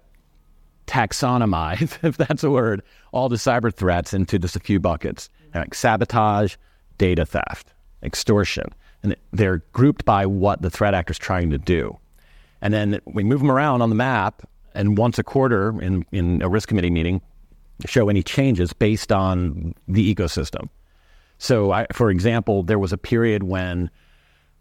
taxonomize, 0.87 1.99
if 2.03 2.17
that's 2.17 2.45
a 2.45 2.51
word, 2.51 2.83
all 3.13 3.29
the 3.29 3.37
cyber 3.37 3.73
threats 3.73 4.13
into 4.13 4.39
just 4.39 4.57
a 4.57 4.61
few 4.61 4.81
buckets 4.81 5.29
like 5.55 5.75
sabotage, 5.75 6.57
data 6.99 7.27
theft, 7.27 7.73
extortion. 8.03 8.67
And 9.03 9.17
they're 9.33 9.59
grouped 9.73 10.05
by 10.05 10.27
what 10.27 10.63
the 10.63 10.71
threat 10.71 10.95
actor 10.95 11.13
is 11.13 11.19
trying 11.19 11.51
to 11.51 11.59
do. 11.59 11.99
And 12.61 12.75
then 12.75 13.01
we 13.07 13.25
move 13.25 13.41
them 13.41 13.51
around 13.51 13.83
on 13.83 13.89
the 13.89 13.95
map, 13.95 14.43
and 14.75 14.99
once 14.99 15.19
a 15.19 15.25
quarter 15.25 15.81
in, 15.81 16.05
in 16.13 16.43
a 16.43 16.49
risk 16.49 16.69
committee 16.69 16.91
meeting, 16.91 17.23
show 17.87 18.09
any 18.09 18.23
changes 18.23 18.73
based 18.73 19.11
on 19.11 19.75
the 19.89 20.15
ecosystem. 20.15 20.69
So, 21.39 21.73
I, 21.73 21.87
for 21.93 22.11
example, 22.11 22.63
there 22.63 22.79
was 22.79 22.93
a 22.93 22.99
period 22.99 23.45
when, 23.45 23.91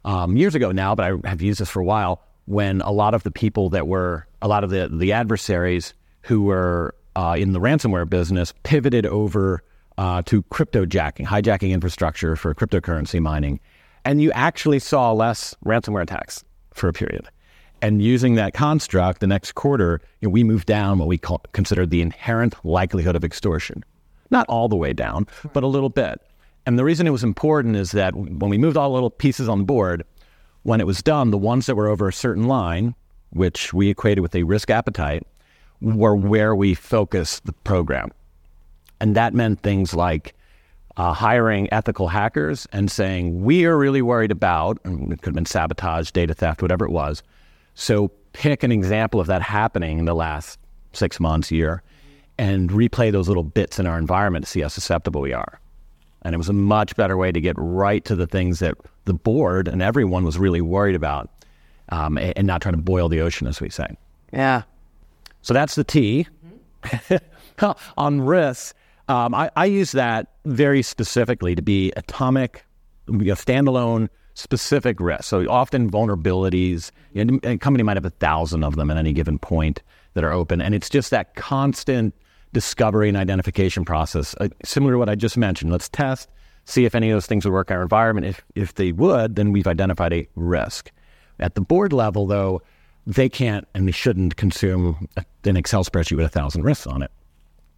um, 0.05 0.37
years 0.37 0.55
ago 0.55 0.71
now, 0.71 0.95
but 0.95 1.11
I 1.11 1.29
have 1.29 1.41
used 1.41 1.59
this 1.59 1.69
for 1.69 1.79
a 1.79 1.85
while, 1.85 2.21
when 2.45 2.81
a 2.81 2.91
lot 2.91 3.13
of 3.13 3.23
the 3.23 3.31
people 3.31 3.69
that 3.69 3.87
were, 3.87 4.25
a 4.41 4.47
lot 4.47 4.63
of 4.63 4.69
the, 4.69 4.89
the 4.91 5.11
adversaries 5.11 5.93
who 6.21 6.43
were 6.43 6.95
uh, 7.15 7.35
in 7.37 7.53
the 7.53 7.59
ransomware 7.59 8.09
business 8.09 8.53
pivoted 8.63 9.05
over 9.05 9.63
uh, 9.97 10.21
to 10.23 10.41
cryptojacking, 10.43 11.25
hijacking 11.25 11.71
infrastructure 11.71 12.35
for 12.35 12.55
cryptocurrency 12.55 13.21
mining. 13.21 13.59
And 14.05 14.21
you 14.21 14.31
actually 14.31 14.79
saw 14.79 15.11
less 15.11 15.55
ransomware 15.65 16.01
attacks 16.01 16.43
for 16.73 16.87
a 16.87 16.93
period. 16.93 17.27
And 17.81 18.01
using 18.01 18.35
that 18.35 18.53
construct, 18.53 19.19
the 19.19 19.27
next 19.27 19.53
quarter, 19.55 20.01
you 20.21 20.27
know, 20.27 20.31
we 20.31 20.43
moved 20.43 20.65
down 20.65 20.97
what 20.97 21.07
we 21.07 21.17
call, 21.17 21.41
consider 21.53 21.85
the 21.85 22.01
inherent 22.01 22.55
likelihood 22.65 23.15
of 23.15 23.23
extortion. 23.23 23.83
Not 24.31 24.47
all 24.47 24.67
the 24.67 24.75
way 24.75 24.93
down, 24.93 25.27
but 25.53 25.63
a 25.63 25.67
little 25.67 25.89
bit. 25.89 26.21
And 26.69 26.77
the 26.77 26.83
reason 26.83 27.07
it 27.07 27.09
was 27.09 27.23
important 27.23 27.75
is 27.75 27.93
that 27.93 28.15
when 28.15 28.51
we 28.51 28.59
moved 28.59 28.77
all 28.77 28.89
the 28.89 28.93
little 28.93 29.09
pieces 29.09 29.49
on 29.49 29.57
the 29.57 29.63
board, 29.63 30.03
when 30.61 30.79
it 30.79 30.85
was 30.85 31.01
done, 31.01 31.31
the 31.31 31.37
ones 31.39 31.65
that 31.65 31.73
were 31.73 31.87
over 31.87 32.07
a 32.07 32.13
certain 32.13 32.43
line, 32.43 32.93
which 33.31 33.73
we 33.73 33.89
equated 33.89 34.19
with 34.19 34.35
a 34.35 34.43
risk 34.43 34.69
appetite, 34.69 35.25
were 35.81 36.15
where 36.15 36.55
we 36.55 36.75
focused 36.75 37.47
the 37.47 37.53
program. 37.53 38.11
And 38.99 39.15
that 39.15 39.33
meant 39.33 39.61
things 39.61 39.95
like 39.95 40.35
uh, 40.95 41.11
hiring 41.11 41.73
ethical 41.73 42.07
hackers 42.07 42.67
and 42.71 42.91
saying, 42.91 43.43
we 43.43 43.65
are 43.65 43.75
really 43.75 44.03
worried 44.03 44.29
about, 44.29 44.77
and 44.83 45.11
it 45.11 45.23
could 45.23 45.29
have 45.29 45.33
been 45.33 45.47
sabotage, 45.47 46.11
data 46.11 46.35
theft, 46.35 46.61
whatever 46.61 46.85
it 46.85 46.91
was. 46.91 47.23
So 47.73 48.09
pick 48.33 48.61
an 48.61 48.71
example 48.71 49.19
of 49.19 49.25
that 49.25 49.41
happening 49.41 49.97
in 49.97 50.05
the 50.05 50.13
last 50.13 50.59
six 50.93 51.19
months, 51.19 51.49
year, 51.51 51.81
and 52.37 52.69
replay 52.69 53.11
those 53.11 53.27
little 53.27 53.41
bits 53.41 53.79
in 53.79 53.87
our 53.87 53.97
environment 53.97 54.45
to 54.45 54.51
see 54.51 54.61
how 54.61 54.67
susceptible 54.67 55.21
we 55.21 55.33
are. 55.33 55.59
And 56.21 56.35
it 56.35 56.37
was 56.37 56.49
a 56.49 56.53
much 56.53 56.95
better 56.95 57.17
way 57.17 57.31
to 57.31 57.39
get 57.39 57.55
right 57.57 58.03
to 58.05 58.15
the 58.15 58.27
things 58.27 58.59
that 58.59 58.75
the 59.05 59.13
board 59.13 59.67
and 59.67 59.81
everyone 59.81 60.25
was 60.25 60.37
really 60.37 60.61
worried 60.61 60.95
about 60.95 61.29
um, 61.89 62.17
and 62.17 62.45
not 62.45 62.61
trying 62.61 62.75
to 62.75 62.81
boil 62.81 63.09
the 63.09 63.21
ocean, 63.21 63.47
as 63.47 63.61
we 63.61 63.69
say. 63.69 63.97
Yeah. 64.33 64.63
So 65.41 65.53
that's 65.53 65.75
the 65.75 65.83
T. 65.83 66.27
Mm-hmm. 66.83 67.65
On 67.97 68.21
risks, 68.21 68.73
um, 69.07 69.33
I, 69.33 69.49
I, 69.55 69.65
use 69.65 69.91
that 69.91 70.27
very 70.45 70.81
specifically 70.81 71.55
to 71.55 71.61
be 71.61 71.91
atomic, 71.97 72.63
a 73.07 73.11
standalone, 73.11 74.07
specific 74.33 74.99
risks. 74.99 75.27
So 75.27 75.49
often 75.49 75.89
vulnerabilities. 75.91 76.91
You 77.13 77.25
know, 77.25 77.39
a 77.43 77.57
company 77.57 77.83
might 77.83 77.97
have 77.97 78.05
a 78.05 78.11
thousand 78.11 78.63
of 78.63 78.75
them 78.75 78.91
at 78.91 78.97
any 78.97 79.11
given 79.11 79.39
point 79.39 79.81
that 80.13 80.23
are 80.23 80.31
open, 80.31 80.61
and 80.61 80.73
it's 80.73 80.89
just 80.89 81.11
that 81.11 81.35
constant– 81.35 82.13
discovery 82.53 83.09
and 83.09 83.17
identification 83.17 83.85
process, 83.85 84.35
uh, 84.39 84.49
similar 84.63 84.93
to 84.93 84.97
what 84.99 85.09
I 85.09 85.15
just 85.15 85.37
mentioned. 85.37 85.71
Let's 85.71 85.89
test, 85.89 86.29
see 86.65 86.85
if 86.85 86.95
any 86.95 87.09
of 87.09 87.15
those 87.15 87.27
things 87.27 87.45
would 87.45 87.53
work 87.53 87.69
in 87.69 87.77
our 87.77 87.83
environment. 87.83 88.27
If, 88.27 88.43
if 88.55 88.75
they 88.75 88.91
would, 88.91 89.35
then 89.35 89.51
we've 89.51 89.67
identified 89.67 90.13
a 90.13 90.27
risk. 90.35 90.91
At 91.39 91.55
the 91.55 91.61
board 91.61 91.93
level, 91.93 92.25
though, 92.27 92.61
they 93.07 93.29
can't 93.29 93.67
and 93.73 93.87
they 93.87 93.91
shouldn't 93.91 94.35
consume 94.35 95.07
an 95.43 95.57
Excel 95.57 95.83
spreadsheet 95.83 96.17
with 96.17 96.25
a 96.25 96.29
thousand 96.29 96.63
risks 96.63 96.87
on 96.87 97.01
it. 97.01 97.11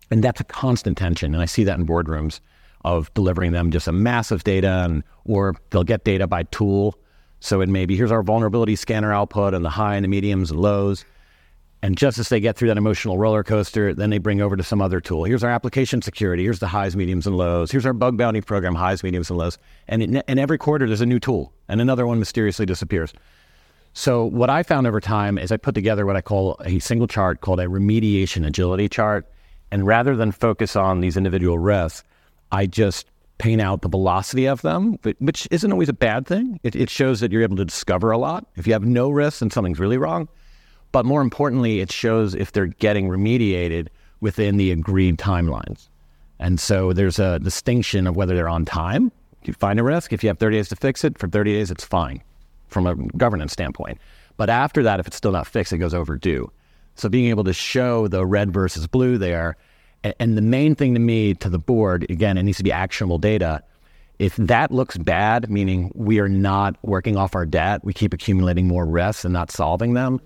And 0.10 0.24
that's 0.24 0.42
a 0.42 0.44
constant 0.44 0.98
tension. 0.98 1.34
And 1.34 1.42
I 1.42 1.46
see 1.46 1.64
that 1.64 1.80
in 1.80 1.86
boardrooms 1.86 2.42
of 2.84 3.14
delivering 3.14 3.52
them 3.52 3.72
just 3.72 3.88
a 3.88 3.92
massive 3.92 4.44
data, 4.44 4.82
and, 4.84 5.04
or 5.26 5.56
they'll 5.70 5.84
get 5.84 6.04
data 6.04 6.28
by 6.28 6.44
tool. 6.44 6.96
So 7.40 7.62
it 7.62 7.70
may 7.70 7.86
be 7.86 7.96
here's 7.96 8.12
our 8.12 8.24
vulnerability 8.24 8.76
scanner 8.76 9.14
output 9.14 9.54
and 9.54 9.64
the 9.64 9.70
high 9.70 9.96
and 9.96 10.04
the 10.04 10.10
mediums 10.10 10.52
and 10.52 10.60
lows. 10.60 11.06
And 11.84 11.98
just 11.98 12.20
as 12.20 12.30
they 12.30 12.40
get 12.40 12.58
through 12.58 12.68
that 12.68 12.78
emotional 12.78 13.18
roller 13.18 13.44
coaster, 13.44 13.94
then 13.96 14.12
they 14.12 14.20
bring 14.20 14.40
over 14.40 14.56
to 14.56 14.62
some 14.62 14.82
other 14.82 15.02
tool. 15.02 15.24
Here's 15.24 15.44
our 15.44 15.50
application 15.50 16.04
security. 16.04 16.44
Here's 16.44 16.60
the 16.60 16.68
highs, 16.68 16.96
mediums, 16.96 17.26
and 17.26 17.36
lows. 17.36 17.72
Here's 17.72 17.88
our 17.88 17.94
bug 17.94 18.18
bounty 18.18 18.42
program, 18.42 18.76
highs, 18.76 19.04
mediums, 19.04 19.32
and 19.32 19.40
lows. 19.40 19.58
And 19.88 20.04
in, 20.04 20.40
every 20.40 20.60
quarter, 20.60 20.86
there's 20.86 21.02
a 21.02 21.08
new 21.08 21.20
tool, 21.20 21.54
and 21.68 21.82
another 21.82 22.06
one 22.06 22.20
mysteriously 22.20 22.68
disappears. 22.68 23.14
So 23.94 24.26
what 24.26 24.50
I 24.50 24.64
found 24.64 24.86
over 24.86 25.02
time 25.02 25.38
is 25.38 25.52
I 25.52 25.58
put 25.58 25.76
together 25.76 26.06
what 26.06 26.16
I 26.16 26.22
call 26.22 26.56
a 26.64 26.80
single 26.80 27.08
chart 27.08 27.42
called 27.42 27.60
a 27.60 27.66
remediation 27.66 28.46
agility 28.46 28.88
chart. 28.88 29.28
And 29.72 29.88
rather 29.88 30.16
than 30.16 30.32
focus 30.32 30.76
on 30.76 31.02
these 31.02 31.18
individual 31.18 31.58
risks, 31.58 32.04
I 32.52 32.68
just 32.68 33.08
paint 33.38 33.60
out 33.60 33.82
the 33.82 33.90
velocity 33.90 34.46
of 34.46 34.62
them, 34.62 35.00
which 35.20 35.48
isn't 35.50 35.72
always 35.72 35.90
a 35.90 35.94
bad 35.94 36.28
thing. 36.28 36.60
It, 36.62 36.76
it 36.76 36.90
shows 36.90 37.22
that 37.22 37.32
you're 37.32 37.42
able 37.42 37.58
to 37.58 37.66
discover 37.66 38.12
a 38.12 38.18
lot. 38.18 38.46
If 38.56 38.68
you 38.68 38.74
have 38.74 38.86
no 38.86 39.10
risks 39.10 39.42
and 39.42 39.52
something's 39.52 39.80
really 39.80 39.98
wrong, 39.98 40.30
but 40.92 41.06
more 41.06 41.22
importantly, 41.22 41.80
it 41.80 41.92
shows 41.92 42.36
if 42.36 42.52
they're 42.52 42.68
getting 42.68 43.08
remediated 43.08 43.88
within 44.20 44.58
the 44.58 44.72
agreed 44.72 45.18
timelines. 45.18 45.90
And 46.40 46.60
so 46.60 46.94
there's 46.94 47.20
a 47.20 47.40
distinction 47.40 48.08
of 48.08 48.16
whether 48.16 48.36
they're 48.36 48.50
on 48.50 48.66
time. 48.66 49.12
If 49.42 49.48
you 49.48 49.54
find 49.54 49.80
a 49.80 49.84
risk, 49.84 50.14
if 50.14 50.24
you 50.24 50.30
have 50.30 50.40
30 50.40 50.58
days 50.58 50.70
to 50.70 50.76
fix 50.76 51.04
it, 51.04 51.18
for 51.18 51.28
30 51.28 51.54
days, 51.54 51.72
it's 51.72 51.84
fine 51.84 52.22
from 52.68 52.88
a 52.88 52.96
governance 52.96 53.54
standpoint. 53.54 54.00
But 54.38 54.50
after 54.50 54.84
that, 54.84 55.00
if 55.00 55.08
it's 55.08 55.18
still 55.18 55.32
not 55.32 55.48
fixed, 55.48 55.74
it 55.74 55.78
goes 55.78 55.94
overdue. 55.94 56.52
So 56.96 57.10
being 57.10 57.28
able 57.30 57.44
to 57.44 57.54
show 57.54 58.08
the 58.08 58.26
red 58.26 58.54
versus 58.54 58.88
blue 58.88 59.18
there, 59.18 59.56
and 60.20 60.36
the 60.36 60.42
main 60.42 60.74
thing 60.74 60.94
to 60.96 61.00
me, 61.00 61.36
to 61.36 61.50
the 61.50 61.60
board, 61.60 62.10
again, 62.10 62.38
it 62.38 62.44
needs 62.44 62.58
to 62.58 62.64
be 62.64 62.72
actionable 62.72 63.18
data. 63.20 63.64
If 64.18 64.36
that 64.38 64.72
looks 64.72 64.98
bad, 64.98 65.50
meaning 65.50 65.92
we 65.94 66.20
are 66.20 66.30
not 66.30 66.76
working 66.82 67.18
off 67.18 67.36
our 67.36 67.46
debt, 67.46 67.84
we 67.84 67.94
keep 67.94 68.14
accumulating 68.14 68.68
more 68.68 68.86
risks 68.86 69.26
and 69.26 69.34
not 69.34 69.52
solving 69.52 69.94
them, 69.94 70.20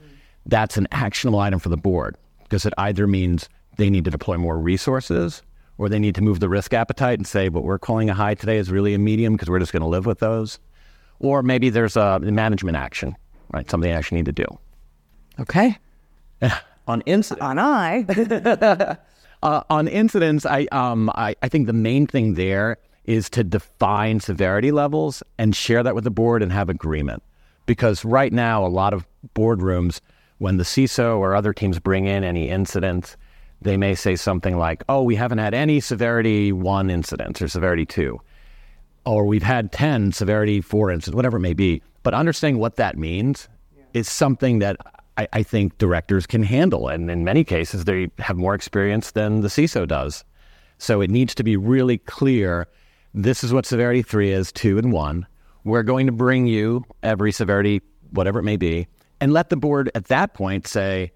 that's 0.45 0.77
an 0.77 0.87
actionable 0.91 1.39
item 1.39 1.59
for 1.59 1.69
the 1.69 1.77
board 1.77 2.17
because 2.43 2.65
it 2.65 2.73
either 2.77 3.07
means 3.07 3.49
they 3.77 3.89
need 3.89 4.05
to 4.05 4.11
deploy 4.11 4.37
more 4.37 4.57
resources 4.57 5.41
or 5.77 5.89
they 5.89 5.99
need 5.99 6.15
to 6.15 6.21
move 6.21 6.39
the 6.39 6.49
risk 6.49 6.73
appetite 6.73 7.19
and 7.19 7.27
say, 7.27 7.49
what 7.49 7.63
we're 7.63 7.79
calling 7.79 8.09
a 8.09 8.13
high 8.13 8.35
today 8.35 8.57
is 8.57 8.71
really 8.71 8.93
a 8.93 8.99
medium 8.99 9.33
because 9.33 9.49
we're 9.49 9.59
just 9.59 9.73
going 9.73 9.81
to 9.81 9.87
live 9.87 10.05
with 10.05 10.19
those. 10.19 10.59
Or 11.19 11.43
maybe 11.43 11.69
there's 11.69 11.97
a 11.97 12.19
management 12.19 12.77
action, 12.77 13.15
right? 13.51 13.69
Something 13.69 13.89
they 13.89 13.95
actually 13.95 14.17
need 14.17 14.25
to 14.25 14.31
do. 14.31 14.45
Okay. 15.39 15.77
on 16.87 17.01
incidents. 17.01 17.43
On 17.43 17.59
I. 17.59 18.05
uh, 19.43 19.63
on 19.69 19.87
incidents, 19.87 20.45
I, 20.45 20.67
um, 20.71 21.09
I, 21.15 21.35
I 21.41 21.49
think 21.49 21.67
the 21.67 21.73
main 21.73 22.07
thing 22.07 22.35
there 22.35 22.77
is 23.05 23.29
to 23.31 23.43
define 23.43 24.19
severity 24.19 24.71
levels 24.71 25.23
and 25.37 25.55
share 25.55 25.83
that 25.83 25.95
with 25.95 26.03
the 26.03 26.11
board 26.11 26.41
and 26.41 26.51
have 26.51 26.69
agreement. 26.69 27.21
Because 27.65 28.05
right 28.05 28.31
now, 28.31 28.65
a 28.65 28.67
lot 28.67 28.93
of 28.93 29.05
boardrooms, 29.35 29.99
when 30.37 30.57
the 30.57 30.63
CISO 30.63 31.17
or 31.17 31.35
other 31.35 31.53
teams 31.53 31.79
bring 31.79 32.05
in 32.05 32.23
any 32.23 32.49
incidents, 32.49 33.17
they 33.61 33.77
may 33.77 33.95
say 33.95 34.15
something 34.15 34.57
like, 34.57 34.83
oh, 34.89 35.01
we 35.01 35.15
haven't 35.15 35.37
had 35.37 35.53
any 35.53 35.79
severity 35.79 36.51
one 36.51 36.89
incidents 36.89 37.41
or 37.41 37.47
severity 37.47 37.85
two, 37.85 38.19
or 39.05 39.25
we've 39.25 39.43
had 39.43 39.71
10 39.71 40.11
severity 40.11 40.61
four 40.61 40.91
incidents, 40.91 41.15
whatever 41.15 41.37
it 41.37 41.41
may 41.41 41.53
be. 41.53 41.81
But 42.03 42.13
understanding 42.13 42.59
what 42.59 42.75
that 42.75 42.97
means 42.97 43.47
yeah. 43.75 43.83
is 43.93 44.09
something 44.09 44.59
that 44.59 44.77
I, 45.17 45.27
I, 45.33 45.43
think 45.43 45.77
directors 45.77 46.27
can 46.27 46.43
handle. 46.43 46.89
And 46.89 47.09
in 47.09 47.23
many 47.23 47.43
cases, 47.43 47.85
they 47.85 48.11
have 48.19 48.37
more 48.37 48.53
experience 48.53 49.11
than 49.11 49.41
the 49.41 49.47
CISO 49.47 49.87
does. 49.87 50.23
So 50.77 51.01
it 51.01 51.09
needs 51.09 51.33
to 51.35 51.43
be 51.43 51.55
really 51.55 51.97
clear 51.99 52.67
this 53.13 53.43
is 53.43 53.53
what 53.53 53.65
severity 53.65 54.01
three 54.01 54.31
is, 54.31 54.51
two 54.51 54.77
and 54.77 54.91
one. 54.91 55.25
We're 55.63 55.83
going 55.83 56.05
to 56.05 56.11
bring 56.11 56.47
you 56.47 56.83
every 57.01 57.31
severity, 57.31 57.81
whatever 58.11 58.39
it 58.39 58.43
may 58.43 58.57
be, 58.57 58.87
and 59.19 59.33
let 59.33 59.49
the 59.49 59.57
board 59.57 59.91
at 59.95 60.05
that 60.05 60.33
point 60.33 60.67
say, 60.67 61.11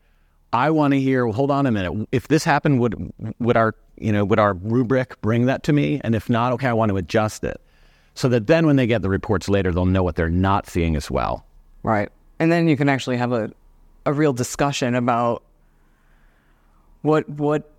I 0.51 0.71
want 0.71 0.93
to 0.93 0.99
hear. 0.99 1.27
Hold 1.27 1.51
on 1.51 1.65
a 1.65 1.71
minute. 1.71 2.07
If 2.11 2.27
this 2.27 2.43
happened, 2.43 2.79
would 2.79 3.13
would 3.39 3.57
our 3.57 3.75
you 3.97 4.11
know 4.11 4.25
would 4.25 4.39
our 4.39 4.53
rubric 4.53 5.21
bring 5.21 5.45
that 5.45 5.63
to 5.63 5.73
me? 5.73 6.01
And 6.03 6.15
if 6.15 6.29
not, 6.29 6.53
okay, 6.53 6.67
I 6.67 6.73
want 6.73 6.89
to 6.89 6.97
adjust 6.97 7.43
it, 7.43 7.61
so 8.15 8.29
that 8.29 8.47
then 8.47 8.65
when 8.65 8.75
they 8.75 8.87
get 8.87 9.01
the 9.01 9.09
reports 9.09 9.47
later, 9.47 9.71
they'll 9.71 9.85
know 9.85 10.03
what 10.03 10.15
they're 10.15 10.29
not 10.29 10.67
seeing 10.67 10.95
as 10.95 11.11
well. 11.11 11.45
Right, 11.83 12.09
and 12.39 12.51
then 12.51 12.67
you 12.67 12.75
can 12.75 12.89
actually 12.89 13.17
have 13.17 13.31
a 13.31 13.51
a 14.05 14.13
real 14.13 14.33
discussion 14.33 14.95
about 14.95 15.43
what 17.01 17.29
what 17.29 17.71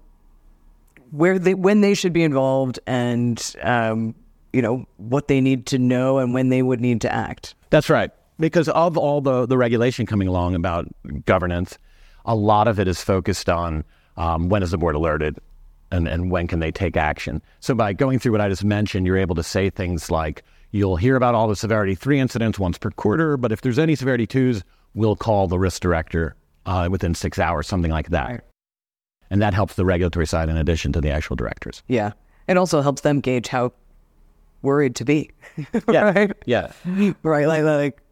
where 1.10 1.38
they 1.38 1.54
when 1.54 1.80
they 1.80 1.94
should 1.94 2.12
be 2.12 2.22
involved 2.22 2.78
and 2.86 3.56
um, 3.62 4.14
you 4.52 4.62
know 4.62 4.86
what 4.96 5.28
they 5.28 5.40
need 5.40 5.66
to 5.66 5.78
know 5.78 6.18
and 6.18 6.34
when 6.34 6.50
they 6.50 6.62
would 6.62 6.80
need 6.80 7.00
to 7.00 7.12
act. 7.12 7.54
That's 7.70 7.90
right, 7.90 8.10
because 8.40 8.68
of 8.68 8.96
all 8.96 9.20
the 9.20 9.46
the 9.46 9.56
regulation 9.56 10.06
coming 10.06 10.28
along 10.28 10.54
about 10.54 10.86
governance 11.24 11.78
a 12.24 12.34
lot 12.34 12.68
of 12.68 12.78
it 12.78 12.88
is 12.88 13.02
focused 13.02 13.48
on 13.48 13.84
um, 14.16 14.48
when 14.48 14.62
is 14.62 14.70
the 14.70 14.78
board 14.78 14.94
alerted 14.94 15.38
and, 15.90 16.06
and 16.06 16.30
when 16.30 16.46
can 16.46 16.60
they 16.60 16.70
take 16.70 16.96
action. 16.96 17.42
So 17.60 17.74
by 17.74 17.92
going 17.92 18.18
through 18.18 18.32
what 18.32 18.40
I 18.40 18.48
just 18.48 18.64
mentioned, 18.64 19.06
you're 19.06 19.16
able 19.16 19.34
to 19.34 19.42
say 19.42 19.70
things 19.70 20.10
like, 20.10 20.44
you'll 20.70 20.96
hear 20.96 21.16
about 21.16 21.34
all 21.34 21.48
the 21.48 21.56
severity 21.56 21.94
three 21.94 22.20
incidents 22.20 22.58
once 22.58 22.78
per 22.78 22.90
quarter, 22.90 23.36
but 23.36 23.50
if 23.50 23.62
there's 23.62 23.78
any 23.78 23.94
severity 23.94 24.26
twos, 24.26 24.62
we'll 24.94 25.16
call 25.16 25.48
the 25.48 25.58
risk 25.58 25.82
director 25.82 26.36
uh, 26.66 26.88
within 26.90 27.14
six 27.14 27.38
hours, 27.38 27.66
something 27.66 27.90
like 27.90 28.10
that. 28.10 28.28
Right. 28.28 28.40
And 29.30 29.40
that 29.42 29.54
helps 29.54 29.74
the 29.74 29.84
regulatory 29.84 30.26
side 30.26 30.48
in 30.48 30.56
addition 30.56 30.92
to 30.92 31.00
the 31.00 31.10
actual 31.10 31.36
directors. 31.36 31.82
Yeah. 31.88 32.12
It 32.48 32.56
also 32.56 32.82
helps 32.82 33.02
them 33.02 33.20
gauge 33.20 33.48
how 33.48 33.72
worried 34.62 34.96
to 34.96 35.04
be. 35.04 35.30
yeah. 35.88 36.10
right? 36.12 36.32
Yeah. 36.46 36.72
Right. 37.22 37.46
Like, 37.46 37.62
like 37.62 38.02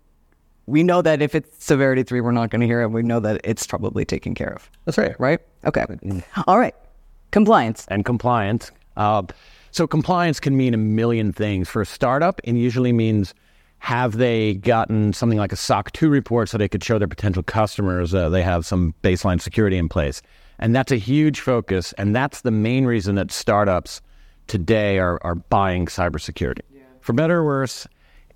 we 0.69 0.83
know 0.83 1.01
that 1.01 1.23
if 1.23 1.35
it's 1.35 1.65
severity 1.65 2.03
three, 2.03 2.21
we're 2.21 2.31
not 2.31 2.51
going 2.51 2.61
to 2.61 2.67
hear 2.67 2.83
it. 2.83 2.89
We 2.89 3.03
know 3.03 3.21
that 3.21 3.41
it's 3.43 3.67
probably 3.67 4.05
taken 4.05 4.35
care 4.35 4.53
of. 4.53 4.71
That's 4.85 4.99
right. 4.99 5.19
Right? 5.19 5.41
Okay. 5.65 5.81
Mm. 5.81 6.23
All 6.47 6.59
right. 6.59 6.75
Compliance. 7.31 7.87
And 7.89 8.05
compliance. 8.05 8.71
Uh, 8.97 9.23
so 9.71 9.87
compliance 9.87 10.39
can 10.39 10.59
mean 10.59 10.75
a 10.75 10.79
million 10.79 11.33
things. 11.33 11.71
For 11.71 11.81
a 11.81 11.87
startup, 11.87 12.41
it 12.45 12.55
usually 12.55 12.93
means 12.93 13.33
have 13.79 14.19
they 14.19 14.55
gotten 14.55 15.15
something 15.15 15.39
like 15.39 15.53
a 15.53 15.57
SOC 15.57 15.93
2 15.93 16.11
report 16.11 16.51
so 16.51 16.59
they 16.59 16.69
could 16.69 16.85
show 16.85 16.99
their 16.99 17.09
potential 17.09 17.43
customers 17.43 18.13
uh, 18.13 18.29
they 18.29 18.43
have 18.43 18.67
some 18.67 18.95
baseline 19.03 19.41
security 19.41 19.79
in 19.79 19.89
place? 19.89 20.21
And 20.59 20.77
that's 20.77 20.93
a 20.93 20.97
huge 20.97 21.41
focus. 21.41 21.95
And 21.97 22.15
that's 22.15 22.43
the 22.43 22.51
main 22.51 22.85
reason 22.85 23.15
that 23.15 23.31
startups 23.31 24.03
today 24.49 24.99
are, 24.99 25.19
are 25.23 25.37
buying 25.37 25.87
cybersecurity. 25.87 26.61
Yeah. 26.75 26.83
For 27.01 27.15
better 27.15 27.39
or 27.39 27.45
worse, 27.45 27.87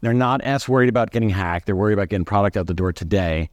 they're 0.03 0.13
not 0.13 0.43
as 0.43 0.69
worried 0.69 0.89
about 0.89 1.13
getting 1.13 1.31
hacked. 1.31 1.67
They're 1.67 1.77
worried 1.77 1.95
about 1.95 2.11
getting 2.11 2.25
product 2.25 2.57
out 2.57 2.67
the 2.67 2.75
door 2.75 2.93
today, 2.93 3.49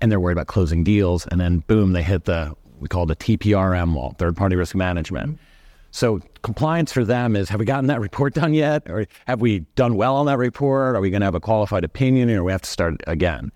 and 0.00 0.12
they're 0.12 0.20
worried 0.20 0.34
about 0.34 0.46
closing 0.46 0.84
deals. 0.84 1.26
And 1.26 1.40
then 1.40 1.60
boom, 1.66 1.92
they 1.92 2.02
hit 2.02 2.26
the 2.26 2.54
we 2.78 2.88
call 2.88 3.10
it 3.10 3.18
the 3.18 3.38
TPRM 3.38 3.94
wall, 3.94 4.14
third 4.18 4.36
party 4.36 4.54
risk 4.54 4.74
management. 4.74 5.32
Mm-hmm. 5.32 5.42
So 5.90 6.20
compliance 6.42 6.92
for 6.92 7.04
them 7.04 7.34
is 7.34 7.48
have 7.48 7.58
we 7.58 7.64
gotten 7.64 7.86
that 7.86 8.00
report 8.00 8.34
done 8.34 8.52
yet, 8.52 8.82
or 8.88 9.06
have 9.26 9.40
we 9.40 9.60
done 9.74 9.96
well 9.96 10.16
on 10.16 10.26
that 10.26 10.36
report? 10.36 10.94
Are 10.94 11.00
we 11.00 11.08
going 11.08 11.22
to 11.22 11.26
have 11.26 11.34
a 11.34 11.40
qualified 11.40 11.84
opinion, 11.84 12.30
or 12.30 12.44
we 12.44 12.52
have 12.52 12.62
to 12.62 12.70
start 12.70 13.00
again? 13.06 13.50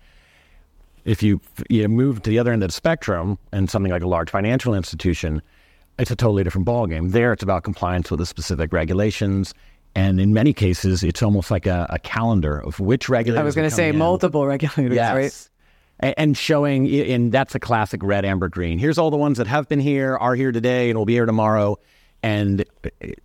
If 1.05 1.21
you 1.21 1.39
you 1.69 1.87
move 1.87 2.23
to 2.23 2.29
the 2.29 2.39
other 2.39 2.51
end 2.51 2.63
of 2.63 2.69
the 2.69 2.73
spectrum 2.73 3.37
and 3.51 3.69
something 3.69 3.91
like 3.91 4.01
a 4.01 4.07
large 4.07 4.31
financial 4.31 4.73
institution, 4.73 5.43
it's 5.99 6.09
a 6.09 6.15
totally 6.15 6.43
different 6.43 6.65
ballgame. 6.65 7.11
There, 7.11 7.31
it's 7.31 7.43
about 7.43 7.63
compliance 7.63 8.09
with 8.09 8.19
the 8.19 8.25
specific 8.25 8.73
regulations 8.73 9.53
and 9.95 10.19
in 10.19 10.33
many 10.33 10.53
cases, 10.53 11.03
it's 11.03 11.21
almost 11.21 11.51
like 11.51 11.65
a, 11.65 11.87
a 11.89 11.99
calendar 11.99 12.57
of 12.57 12.79
which 12.79 13.09
regulators. 13.09 13.41
I 13.41 13.43
was 13.43 13.55
going 13.55 13.69
to 13.69 13.75
say 13.75 13.89
in. 13.89 13.97
multiple 13.97 14.45
regulators, 14.45 14.95
yes. 14.95 15.13
right? 15.13 15.49
And, 15.99 16.15
and 16.17 16.37
showing, 16.37 16.87
and 16.89 17.31
that's 17.31 17.55
a 17.55 17.59
classic 17.59 18.01
red, 18.03 18.25
amber, 18.25 18.49
green. 18.49 18.79
Here's 18.79 18.97
all 18.97 19.11
the 19.11 19.17
ones 19.17 19.37
that 19.37 19.47
have 19.47 19.67
been 19.67 19.79
here, 19.79 20.17
are 20.17 20.35
here 20.35 20.51
today, 20.51 20.89
and 20.89 20.97
will 20.97 21.05
be 21.05 21.13
here 21.13 21.25
tomorrow. 21.25 21.77
And 22.23 22.63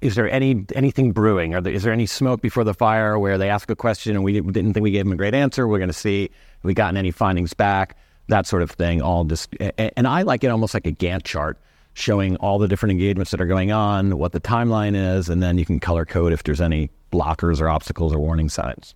is 0.01 0.15
there 0.15 0.29
any 0.31 0.65
anything 0.75 1.13
brewing? 1.13 1.55
Are 1.55 1.61
there, 1.61 1.73
is 1.73 1.83
there 1.83 1.93
any 1.93 2.07
smoke 2.07 2.41
before 2.41 2.65
the 2.65 2.73
fire 2.73 3.19
where 3.19 3.37
they 3.37 3.51
ask 3.51 3.71
a 3.71 3.77
question 3.77 4.17
and 4.17 4.25
we 4.25 4.41
didn't 4.41 4.73
think 4.73 4.83
we 4.83 4.91
gave 4.91 5.05
them 5.05 5.13
a 5.13 5.17
great 5.17 5.35
answer? 5.35 5.69
We're 5.69 5.79
going 5.79 5.91
to 5.91 5.93
see 5.93 6.25
if 6.25 6.65
we 6.65 6.73
gotten 6.73 6.97
any 6.97 7.11
findings 7.11 7.53
back, 7.53 7.97
that 8.29 8.47
sort 8.47 8.63
of 8.63 8.71
thing. 8.71 9.03
All 9.03 9.25
just, 9.25 9.55
and 9.61 10.07
I 10.07 10.23
like 10.23 10.45
it 10.45 10.49
almost 10.49 10.73
like 10.73 10.87
a 10.87 10.93
Gantt 10.93 11.25
chart 11.25 11.59
showing 11.97 12.37
all 12.37 12.59
the 12.59 12.69
different 12.69 12.93
engagements 12.93 13.31
that 13.31 13.41
are 13.41 13.47
going 13.47 13.73
on, 13.73 14.19
what 14.19 14.33
the 14.33 14.41
timeline 14.41 14.95
is, 14.95 15.31
and 15.31 15.43
then 15.43 15.57
you 15.57 15.65
can 15.65 15.81
color 15.81 16.05
code 16.05 16.31
if 16.31 16.43
there's 16.43 16.61
any 16.61 16.91
blockers 17.11 17.59
or 17.59 17.71
obstacles 17.71 18.13
or 18.13 18.19
warning 18.19 18.51
signs. 18.51 18.95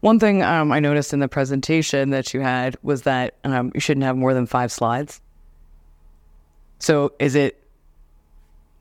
One 0.00 0.18
thing 0.18 0.42
um, 0.42 0.70
I 0.70 0.80
noticed 0.80 1.14
in 1.14 1.20
the 1.20 1.28
presentation 1.28 2.10
that 2.10 2.34
you 2.34 2.40
had 2.40 2.76
was 2.82 3.02
that 3.02 3.36
um, 3.44 3.72
you 3.72 3.80
shouldn't 3.80 4.04
have 4.04 4.18
more 4.18 4.34
than 4.34 4.44
five 4.44 4.70
slides. 4.70 5.22
So 6.78 7.14
is 7.18 7.34
it 7.34 7.58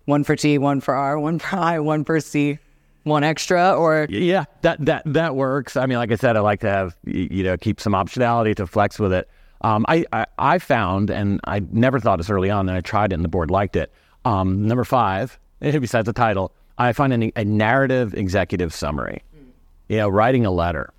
one 0.04 0.26
for 0.26 0.36
T, 0.36 0.58
one 0.58 0.82
for 0.82 0.94
R, 0.94 1.18
one 1.18 1.40
for 1.40 1.56
I, 1.56 1.80
one 1.80 2.04
for 2.04 2.20
C, 2.20 2.60
one 3.04 3.24
extra, 3.24 3.74
or 3.74 4.06
yeah, 4.10 4.44
that 4.64 4.84
that 4.86 5.04
that 5.06 5.36
works. 5.38 5.78
I 5.78 5.86
mean, 5.86 5.98
like 5.98 6.12
I 6.12 6.16
said, 6.16 6.36
I 6.36 6.42
like 6.42 6.60
to 6.60 6.70
have 6.70 6.98
you 7.06 7.44
know 7.44 7.56
keep 7.56 7.80
some 7.80 7.94
optionality 7.94 8.54
to 8.58 8.68
flex 8.68 9.00
with 9.00 9.14
it. 9.14 9.30
Um, 9.64 9.86
I, 9.88 10.06
I, 10.12 10.26
I 10.38 10.60
found, 10.60 11.10
and 11.10 11.40
I 11.46 11.62
never 11.72 12.00
thought 12.00 12.18
this 12.18 12.30
early 12.30 12.50
on, 12.50 12.68
and 12.68 12.78
I 12.78 12.82
tried 12.82 13.12
it, 13.12 13.16
and 13.16 13.24
the 13.24 13.30
board 13.30 13.50
liked 13.50 13.76
it. 13.76 13.92
Um, 14.26 14.68
number 14.68 14.84
five, 14.84 15.40
besides 15.60 16.06
the 16.06 16.14
title, 16.14 16.54
I 16.78 16.92
find 16.94 17.24
a, 17.24 17.32
a 17.36 17.46
narrative 17.46 18.14
executive 18.14 18.74
summary. 18.74 19.24
Mm. 19.36 19.46
You 19.88 19.98
know, 19.98 20.10
writing 20.10 20.46
a 20.46 20.52
letter, 20.52 20.94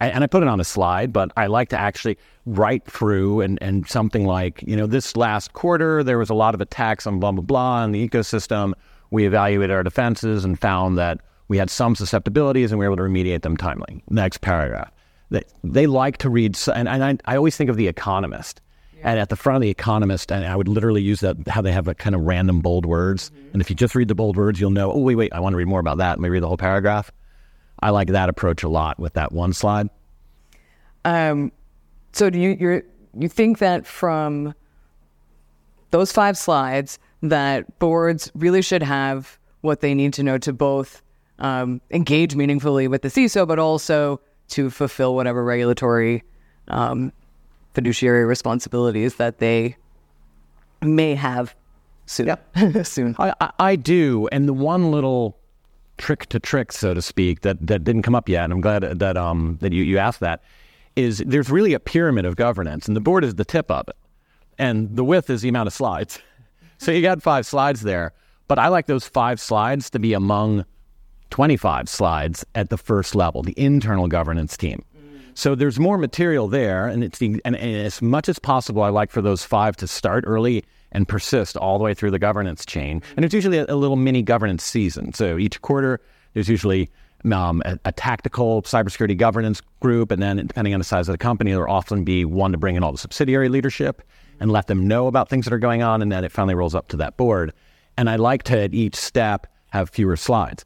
I, 0.00 0.08
and 0.08 0.24
I 0.24 0.26
put 0.26 0.42
it 0.42 0.48
on 0.48 0.60
a 0.60 0.64
slide, 0.64 1.12
but 1.12 1.30
I 1.36 1.46
like 1.46 1.68
to 1.70 1.78
actually 1.78 2.18
write 2.46 2.84
through 2.84 3.42
and 3.42 3.58
and 3.62 3.86
something 3.86 4.26
like, 4.26 4.62
you 4.66 4.76
know, 4.76 4.86
this 4.86 5.16
last 5.16 5.52
quarter 5.52 6.02
there 6.02 6.18
was 6.18 6.30
a 6.30 6.34
lot 6.34 6.54
of 6.54 6.60
attacks 6.60 7.06
on 7.06 7.20
blah 7.20 7.32
blah 7.32 7.42
blah 7.42 7.84
in 7.84 7.92
the 7.92 8.08
ecosystem. 8.08 8.72
We 9.10 9.26
evaluated 9.26 9.74
our 9.74 9.82
defenses 9.82 10.44
and 10.44 10.58
found 10.58 10.96
that 10.98 11.20
we 11.48 11.58
had 11.58 11.68
some 11.68 11.94
susceptibilities 11.94 12.72
and 12.72 12.78
we 12.78 12.86
were 12.86 12.94
able 12.94 13.04
to 13.04 13.10
remediate 13.10 13.42
them 13.42 13.56
timely. 13.56 14.02
Next 14.08 14.40
paragraph 14.40 14.90
they, 15.30 15.42
they 15.64 15.86
like 15.86 16.18
to 16.18 16.30
read, 16.30 16.58
and, 16.74 16.88
and 16.88 17.04
I, 17.04 17.16
I 17.32 17.36
always 17.36 17.56
think 17.56 17.70
of 17.70 17.76
The 17.76 17.88
Economist. 17.88 18.60
Yeah. 18.96 19.10
And 19.10 19.20
at 19.20 19.30
the 19.30 19.36
front 19.36 19.56
of 19.56 19.62
The 19.62 19.70
Economist, 19.70 20.30
and 20.30 20.44
I 20.44 20.56
would 20.56 20.68
literally 20.68 21.02
use 21.02 21.20
that, 21.20 21.36
how 21.48 21.62
they 21.62 21.72
have 21.72 21.88
a 21.88 21.94
kind 21.94 22.14
of 22.14 22.22
random 22.22 22.60
bold 22.60 22.84
words. 22.84 23.30
Mm-hmm. 23.30 23.48
And 23.54 23.62
if 23.62 23.70
you 23.70 23.76
just 23.76 23.94
read 23.94 24.08
the 24.08 24.14
bold 24.14 24.36
words, 24.36 24.60
you'll 24.60 24.70
know, 24.70 24.92
oh, 24.92 24.98
wait, 24.98 25.14
wait, 25.14 25.32
I 25.32 25.40
want 25.40 25.54
to 25.54 25.56
read 25.56 25.68
more 25.68 25.80
about 25.80 25.98
that. 25.98 26.10
Let 26.10 26.20
me 26.20 26.28
read 26.28 26.42
the 26.42 26.48
whole 26.48 26.56
paragraph. 26.56 27.10
I 27.82 27.90
like 27.90 28.08
that 28.08 28.28
approach 28.28 28.62
a 28.62 28.68
lot 28.68 28.98
with 28.98 29.14
that 29.14 29.32
one 29.32 29.52
slide. 29.52 29.88
Um, 31.04 31.50
so 32.12 32.28
do 32.28 32.38
you 32.38 32.56
you 32.60 32.82
you 33.18 33.28
think 33.28 33.58
that 33.58 33.86
from 33.86 34.54
those 35.90 36.12
five 36.12 36.36
slides 36.36 36.98
that 37.22 37.78
boards 37.78 38.30
really 38.34 38.62
should 38.62 38.82
have 38.82 39.38
what 39.62 39.80
they 39.80 39.94
need 39.94 40.12
to 40.14 40.22
know 40.22 40.38
to 40.38 40.52
both 40.52 41.02
um, 41.38 41.80
engage 41.90 42.36
meaningfully 42.36 42.86
with 42.86 43.02
the 43.02 43.08
CISO, 43.08 43.46
but 43.46 43.58
also 43.58 44.20
to 44.50 44.70
fulfill 44.70 45.14
whatever 45.14 45.44
regulatory 45.44 46.22
um, 46.68 47.12
fiduciary 47.74 48.24
responsibilities 48.24 49.16
that 49.16 49.38
they 49.38 49.76
may 50.82 51.14
have 51.14 51.54
soon. 52.06 52.26
Yep. 52.26 52.86
soon. 52.86 53.16
I, 53.18 53.52
I, 53.58 53.76
do, 53.76 54.28
and 54.32 54.48
the 54.48 54.52
one 54.52 54.90
little 54.90 55.38
trick 55.98 56.26
to 56.26 56.40
TRIC, 56.40 56.72
so 56.72 56.94
to 56.94 57.02
speak, 57.02 57.42
that, 57.42 57.64
that 57.66 57.84
didn't 57.84 58.02
come 58.02 58.14
up 58.14 58.28
yet, 58.28 58.44
and 58.44 58.52
I'm 58.52 58.60
glad 58.60 58.82
that 58.82 59.16
um, 59.16 59.58
that 59.60 59.72
you, 59.72 59.84
you 59.84 59.98
asked 59.98 60.20
that, 60.20 60.42
is 60.96 61.22
there's 61.26 61.50
really 61.50 61.74
a 61.74 61.80
pyramid 61.80 62.24
of 62.24 62.36
governance, 62.36 62.86
and 62.86 62.96
the 62.96 63.00
board 63.00 63.24
is 63.24 63.36
the 63.36 63.44
tip 63.44 63.70
of 63.70 63.88
it, 63.88 63.96
and 64.58 64.96
the 64.96 65.04
width 65.04 65.30
is 65.30 65.42
the 65.42 65.48
amount 65.48 65.66
of 65.66 65.72
slides. 65.72 66.20
so 66.78 66.90
you 66.90 67.02
got 67.02 67.22
five 67.22 67.46
slides 67.46 67.82
there, 67.82 68.12
but 68.48 68.58
I 68.58 68.68
like 68.68 68.86
those 68.86 69.06
five 69.06 69.40
slides 69.40 69.90
to 69.90 69.98
be 69.98 70.12
among 70.12 70.64
25 71.30 71.88
slides 71.88 72.44
at 72.54 72.70
the 72.70 72.76
first 72.76 73.14
level, 73.14 73.42
the 73.42 73.54
internal 73.56 74.08
governance 74.08 74.56
team. 74.56 74.84
So 75.34 75.54
there's 75.54 75.78
more 75.78 75.96
material 75.96 76.48
there, 76.48 76.86
and 76.86 77.02
it's 77.02 77.18
the, 77.18 77.40
and, 77.44 77.56
and 77.56 77.76
as 77.76 78.02
much 78.02 78.28
as 78.28 78.38
possible, 78.38 78.82
I 78.82 78.88
like 78.88 79.10
for 79.10 79.22
those 79.22 79.44
five 79.44 79.76
to 79.76 79.86
start 79.86 80.24
early 80.26 80.64
and 80.92 81.06
persist 81.08 81.56
all 81.56 81.78
the 81.78 81.84
way 81.84 81.94
through 81.94 82.10
the 82.10 82.18
governance 82.18 82.66
chain. 82.66 83.00
And 83.16 83.24
it's 83.24 83.32
usually 83.32 83.58
a, 83.58 83.66
a 83.68 83.76
little 83.76 83.96
mini 83.96 84.22
governance 84.22 84.64
season. 84.64 85.12
So 85.14 85.38
each 85.38 85.62
quarter, 85.62 86.00
there's 86.34 86.48
usually 86.48 86.90
um, 87.32 87.62
a, 87.64 87.78
a, 87.84 87.92
tactical 87.92 88.62
cybersecurity 88.62 89.16
governance 89.16 89.62
group, 89.80 90.10
and 90.10 90.22
then 90.22 90.36
depending 90.36 90.74
on 90.74 90.80
the 90.80 90.84
size 90.84 91.08
of 91.08 91.12
the 91.12 91.18
company, 91.18 91.52
there'll 91.52 91.72
often 91.72 92.04
be 92.04 92.24
one 92.24 92.52
to 92.52 92.58
bring 92.58 92.76
in 92.76 92.82
all 92.82 92.92
the 92.92 92.98
subsidiary 92.98 93.48
leadership 93.48 94.02
and 94.40 94.50
let 94.50 94.66
them 94.66 94.88
know 94.88 95.06
about 95.06 95.28
things 95.28 95.44
that 95.44 95.52
are 95.52 95.58
going 95.58 95.82
on, 95.82 96.02
and 96.02 96.10
then 96.10 96.24
it 96.24 96.32
finally 96.32 96.54
rolls 96.54 96.74
up 96.74 96.88
to 96.88 96.96
that 96.96 97.16
board. 97.16 97.52
And 97.96 98.08
I 98.08 98.16
like 98.16 98.42
to 98.44 98.58
at 98.58 98.74
each 98.74 98.96
step 98.96 99.46
have 99.70 99.90
fewer 99.90 100.16
slides. 100.16 100.64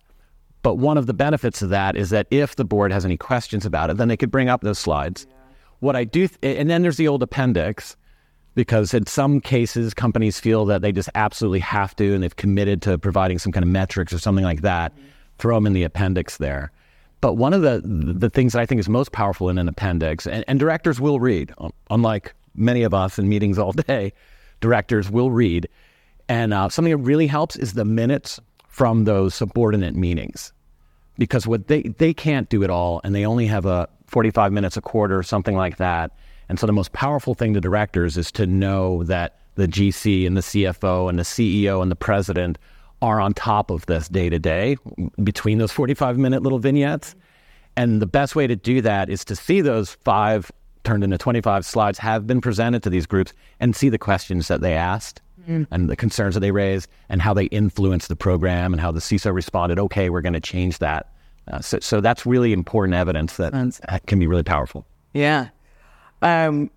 But 0.65 0.79
one 0.79 0.97
of 0.97 1.07
the 1.07 1.13
benefits 1.13 1.61
of 1.61 1.69
that 1.69 1.95
is 1.95 2.09
that 2.09 2.27
if 2.31 2.57
the 2.57 2.65
board 2.65 2.91
has 2.91 3.05
any 3.05 3.19
questions 3.19 3.67
about 3.67 3.91
it, 3.91 3.99
then 3.99 4.09
they 4.09 4.17
could 4.17 4.31
bring 4.31 4.49
up 4.49 4.63
those 4.63 4.79
slides. 4.79 5.27
What 5.81 5.95
I 5.95 6.05
do, 6.05 6.27
th- 6.27 6.59
and 6.59 6.71
then 6.71 6.81
there's 6.81 6.97
the 6.97 7.07
old 7.07 7.23
appendix, 7.23 7.99
because 8.55 8.95
in 8.95 9.05
some 9.05 9.43
cases 9.43 9.93
companies 9.93 10.41
feel 10.41 10.65
that 10.65 10.81
they 10.81 10.91
just 10.91 11.11
absolutely 11.15 11.59
have 11.59 11.95
to, 11.97 12.15
and 12.15 12.23
they've 12.23 12.35
committed 12.35 12.81
to 12.81 12.97
providing 12.97 13.39
some 13.39 13.53
kind 13.53 13.63
of 13.63 13.69
metrics 13.69 14.11
or 14.11 14.19
something 14.19 14.43
like 14.43 14.63
that. 14.63 14.95
Mm-hmm. 14.95 15.09
Throw 15.37 15.57
them 15.57 15.67
in 15.67 15.75
the 15.75 15.83
appendix 15.83 16.39
there. 16.39 16.73
But 17.21 17.35
one 17.35 17.53
of 17.53 17.61
the 17.61 17.83
the 17.85 18.31
things 18.31 18.55
that 18.55 18.61
I 18.61 18.67
think 18.67 18.79
is 18.79 18.89
most 18.89 19.13
powerful 19.13 19.51
in 19.51 19.59
an 19.59 19.69
appendix, 19.69 20.27
and, 20.27 20.47
and 20.49 20.59
directors 20.59 20.99
will 20.99 21.21
read, 21.21 21.53
unlike 21.91 22.35
many 22.55 22.85
of 22.85 22.95
us 22.95 23.19
in 23.19 23.29
meetings 23.29 23.59
all 23.59 23.73
day, 23.89 24.15
directors 24.63 25.11
will 25.11 25.31
read. 25.31 25.69
And 26.27 26.55
uh, 26.55 26.71
something 26.71 26.93
that 26.93 27.05
really 27.05 27.27
helps 27.27 27.55
is 27.55 27.75
the 27.75 27.85
minutes 27.85 28.41
from 28.75 29.05
those 29.05 29.37
subordinate 29.37 29.95
meetings. 29.95 30.53
Because 31.17 31.47
what 31.47 31.69
they 31.69 31.83
they 31.83 32.13
can't 32.13 32.49
do 32.49 32.65
it 32.65 32.71
all 32.71 33.01
and 33.05 33.15
they 33.15 33.25
only 33.25 33.47
have 33.47 33.67
a 33.67 33.89
45 34.07 34.53
minutes 34.53 34.77
a 34.77 34.81
quarter 34.81 35.23
something 35.23 35.55
like 35.55 35.77
that. 35.77 36.11
And 36.49 36.59
so 36.59 36.67
the 36.67 36.73
most 36.73 36.93
powerful 36.93 37.35
thing 37.35 37.55
to 37.55 37.61
directors 37.61 38.17
is 38.17 38.33
to 38.33 38.49
know 38.49 39.05
that 39.05 39.39
the 39.55 39.69
GC 39.69 40.27
and 40.27 40.37
the 40.37 40.41
CFO 40.41 41.09
and 41.09 41.21
the 41.21 41.23
CEO 41.23 41.83
and 41.83 41.91
the 41.91 41.97
president 41.97 42.59
are 43.01 43.21
on 43.21 43.33
top 43.33 43.71
of 43.71 43.87
this 43.87 44.09
day 44.09 44.29
to 44.29 44.41
day 44.41 44.77
between 45.23 45.59
those 45.59 45.71
45 45.71 46.19
minute 46.19 46.43
little 46.43 46.59
vignettes. 46.59 47.15
And 47.77 48.03
the 48.03 48.07
best 48.07 48.35
way 48.35 48.49
to 48.49 48.57
do 48.57 48.81
that 48.81 49.09
is 49.09 49.25
to 49.27 49.37
see 49.37 49.61
those 49.61 49.93
five 50.03 50.51
turned 50.83 51.05
into 51.05 51.17
25 51.17 51.65
slides 51.65 51.99
have 52.01 52.27
been 52.27 52.41
presented 52.41 52.83
to 52.83 52.91
these 52.91 53.07
groups 53.07 53.33
and 53.61 53.77
see 53.77 53.89
the 53.89 53.99
questions 53.99 54.49
that 54.49 54.63
they 54.63 54.75
asked 54.75 55.21
mm. 55.49 55.67
and 55.71 55.89
the 55.89 55.97
concerns 55.97 56.35
that 56.35 56.41
they 56.41 56.51
raised 56.51 56.89
and 57.09 57.23
how 57.23 57.35
they 57.35 57.45
influenced 57.47 58.09
the 58.09 58.17
program 58.17 58.73
and 58.73 58.81
how 58.81 58.93
the 58.93 59.01
CISO 59.01 59.33
responded, 59.33 59.79
okay, 59.79 60.11
we're 60.11 60.21
going 60.21 60.35
to 60.35 60.41
change 60.41 60.79
that. 60.79 61.13
Uh, 61.51 61.61
so, 61.61 61.79
so 61.81 62.01
that's 62.01 62.25
really 62.25 62.53
important 62.53 62.95
evidence 62.95 63.37
that 63.37 63.53
can 64.07 64.19
be 64.19 64.27
really 64.27 64.43
powerful. 64.43 64.87
Yeah. 65.13 65.49
Um, 66.23 66.71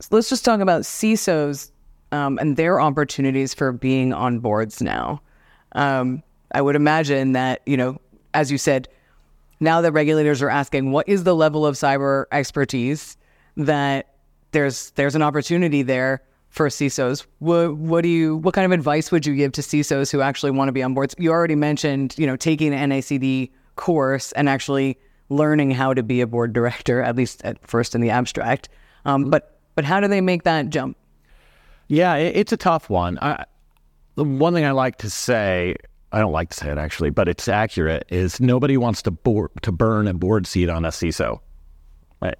so 0.00 0.08
let's 0.12 0.28
just 0.28 0.44
talk 0.44 0.60
about 0.60 0.82
CISOs 0.82 1.70
um, 2.12 2.38
and 2.38 2.56
their 2.56 2.80
opportunities 2.80 3.54
for 3.54 3.72
being 3.72 4.12
on 4.12 4.38
boards 4.38 4.80
now. 4.80 5.20
Um, 5.72 6.22
I 6.52 6.62
would 6.62 6.76
imagine 6.76 7.32
that, 7.32 7.60
you 7.66 7.76
know, 7.76 8.00
as 8.34 8.50
you 8.50 8.58
said, 8.58 8.88
now 9.60 9.80
that 9.80 9.92
regulators 9.92 10.40
are 10.40 10.48
asking 10.48 10.92
what 10.92 11.08
is 11.08 11.24
the 11.24 11.34
level 11.34 11.66
of 11.66 11.74
cyber 11.74 12.26
expertise, 12.30 13.16
that 13.56 14.14
there's 14.52 14.90
there's 14.92 15.14
an 15.14 15.22
opportunity 15.22 15.82
there 15.82 16.22
for 16.58 16.68
CISOs. 16.68 17.24
What, 17.38 17.76
what 17.76 18.02
do 18.02 18.08
you 18.08 18.36
what 18.38 18.52
kind 18.52 18.66
of 18.66 18.72
advice 18.72 19.12
would 19.12 19.24
you 19.24 19.36
give 19.36 19.52
to 19.52 19.60
CISOs 19.60 20.10
who 20.10 20.20
actually 20.20 20.50
want 20.50 20.68
to 20.68 20.72
be 20.72 20.82
on 20.82 20.92
boards? 20.92 21.14
You 21.16 21.30
already 21.30 21.54
mentioned, 21.54 22.16
you 22.18 22.26
know, 22.26 22.34
taking 22.34 22.74
an 22.74 22.90
NACD 22.90 23.50
course 23.76 24.32
and 24.32 24.48
actually 24.48 24.98
learning 25.28 25.70
how 25.70 25.94
to 25.94 26.02
be 26.02 26.20
a 26.20 26.26
board 26.26 26.52
director, 26.52 27.00
at 27.00 27.14
least 27.14 27.44
at 27.44 27.64
first 27.64 27.94
in 27.94 28.00
the 28.00 28.10
abstract. 28.10 28.68
Um, 29.04 29.30
but 29.30 29.60
but 29.76 29.84
how 29.84 30.00
do 30.00 30.08
they 30.08 30.20
make 30.20 30.42
that 30.42 30.68
jump? 30.70 30.96
Yeah, 31.86 32.16
it, 32.16 32.36
it's 32.36 32.52
a 32.52 32.56
tough 32.56 32.90
one. 32.90 33.20
I, 33.22 33.44
the 34.16 34.24
one 34.24 34.52
thing 34.52 34.64
I 34.64 34.72
like 34.72 34.96
to 34.98 35.08
say, 35.08 35.76
I 36.10 36.18
don't 36.18 36.32
like 36.32 36.50
to 36.50 36.56
say 36.56 36.72
it 36.72 36.76
actually, 36.76 37.10
but 37.10 37.28
it's 37.28 37.46
accurate, 37.46 38.04
is 38.08 38.40
nobody 38.40 38.76
wants 38.76 39.00
to 39.02 39.12
board, 39.12 39.52
to 39.62 39.70
burn 39.70 40.08
a 40.08 40.14
board 40.14 40.44
seat 40.44 40.68
on 40.68 40.84
a 40.84 40.88
CISO. 40.88 41.38
Right? 42.20 42.36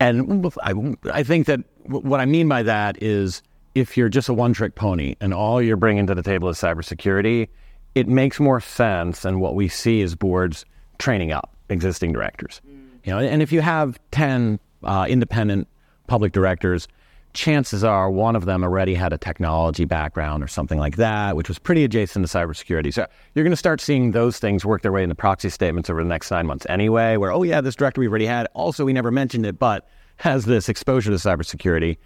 And 0.00 0.50
I, 0.62 0.72
I 1.12 1.22
think 1.22 1.46
that 1.46 1.60
what 1.86 2.20
I 2.20 2.26
mean 2.26 2.48
by 2.48 2.62
that 2.62 3.02
is 3.02 3.42
if 3.74 3.96
you're 3.96 4.08
just 4.08 4.28
a 4.28 4.34
one 4.34 4.52
trick 4.52 4.74
pony 4.74 5.16
and 5.20 5.34
all 5.34 5.60
you're 5.60 5.76
bringing 5.76 6.06
to 6.06 6.14
the 6.14 6.22
table 6.22 6.48
is 6.48 6.58
cybersecurity, 6.58 7.48
it 7.94 8.08
makes 8.08 8.40
more 8.40 8.60
sense 8.60 9.20
than 9.22 9.40
what 9.40 9.54
we 9.54 9.68
see 9.68 10.02
as 10.02 10.14
boards 10.14 10.64
training 10.98 11.32
up 11.32 11.54
existing 11.68 12.12
directors. 12.12 12.60
Mm. 12.66 12.88
You 13.04 13.12
know, 13.12 13.18
and 13.18 13.42
if 13.42 13.52
you 13.52 13.60
have 13.60 13.98
10 14.12 14.58
uh, 14.82 15.06
independent 15.08 15.68
public 16.06 16.32
directors, 16.32 16.88
chances 17.34 17.82
are 17.82 18.10
one 18.10 18.36
of 18.36 18.44
them 18.44 18.62
already 18.62 18.94
had 18.94 19.12
a 19.12 19.18
technology 19.18 19.84
background 19.84 20.42
or 20.42 20.46
something 20.46 20.78
like 20.78 20.96
that, 20.96 21.36
which 21.36 21.48
was 21.48 21.58
pretty 21.58 21.84
adjacent 21.84 22.26
to 22.26 22.38
cybersecurity. 22.38 22.94
So 22.94 23.06
you're 23.34 23.44
going 23.44 23.52
to 23.52 23.56
start 23.56 23.80
seeing 23.80 24.12
those 24.12 24.38
things 24.38 24.64
work 24.64 24.82
their 24.82 24.92
way 24.92 25.02
into 25.02 25.16
proxy 25.16 25.50
statements 25.50 25.90
over 25.90 26.02
the 26.02 26.08
next 26.08 26.30
nine 26.30 26.46
months 26.46 26.64
anyway, 26.68 27.16
where, 27.16 27.32
oh, 27.32 27.42
yeah, 27.42 27.60
this 27.60 27.74
director 27.74 28.00
we've 28.00 28.10
already 28.10 28.26
had. 28.26 28.46
Also, 28.54 28.84
we 28.84 28.92
never 28.92 29.10
mentioned 29.10 29.44
it, 29.44 29.58
but 29.58 29.88
has 30.16 30.44
this 30.44 30.68
exposure 30.68 31.10
to 31.10 31.16
cybersecurity. 31.16 31.96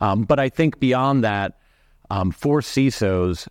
Um, 0.00 0.22
but 0.22 0.38
I 0.38 0.48
think 0.48 0.80
beyond 0.80 1.24
that, 1.24 1.58
um, 2.10 2.30
for 2.30 2.60
CISOs, 2.60 3.48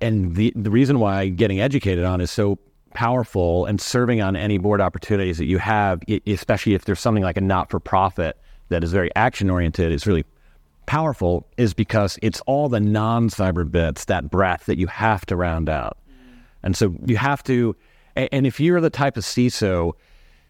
and 0.00 0.34
the, 0.34 0.52
the 0.56 0.70
reason 0.70 0.98
why 0.98 1.28
getting 1.28 1.60
educated 1.60 2.04
on 2.04 2.20
is 2.20 2.30
so 2.30 2.58
powerful 2.94 3.66
and 3.66 3.80
serving 3.80 4.22
on 4.22 4.34
any 4.36 4.58
board 4.58 4.80
opportunities 4.80 5.38
that 5.38 5.44
you 5.44 5.58
have, 5.58 6.02
especially 6.26 6.74
if 6.74 6.86
there's 6.86 7.00
something 7.00 7.22
like 7.22 7.36
a 7.36 7.40
not 7.40 7.70
for 7.70 7.78
profit 7.78 8.36
that 8.68 8.82
is 8.82 8.92
very 8.92 9.14
action 9.14 9.50
oriented, 9.50 9.92
is 9.92 10.06
really 10.06 10.24
powerful, 10.86 11.46
is 11.56 11.74
because 11.74 12.18
it's 12.22 12.40
all 12.46 12.68
the 12.68 12.80
non 12.80 13.28
cyber 13.28 13.70
bits, 13.70 14.06
that 14.06 14.30
breadth 14.30 14.66
that 14.66 14.78
you 14.78 14.86
have 14.86 15.26
to 15.26 15.36
round 15.36 15.68
out. 15.68 15.98
And 16.62 16.76
so 16.76 16.94
you 17.04 17.16
have 17.16 17.44
to, 17.44 17.76
and 18.16 18.46
if 18.46 18.58
you're 18.58 18.80
the 18.80 18.90
type 18.90 19.16
of 19.16 19.24
CISO 19.24 19.92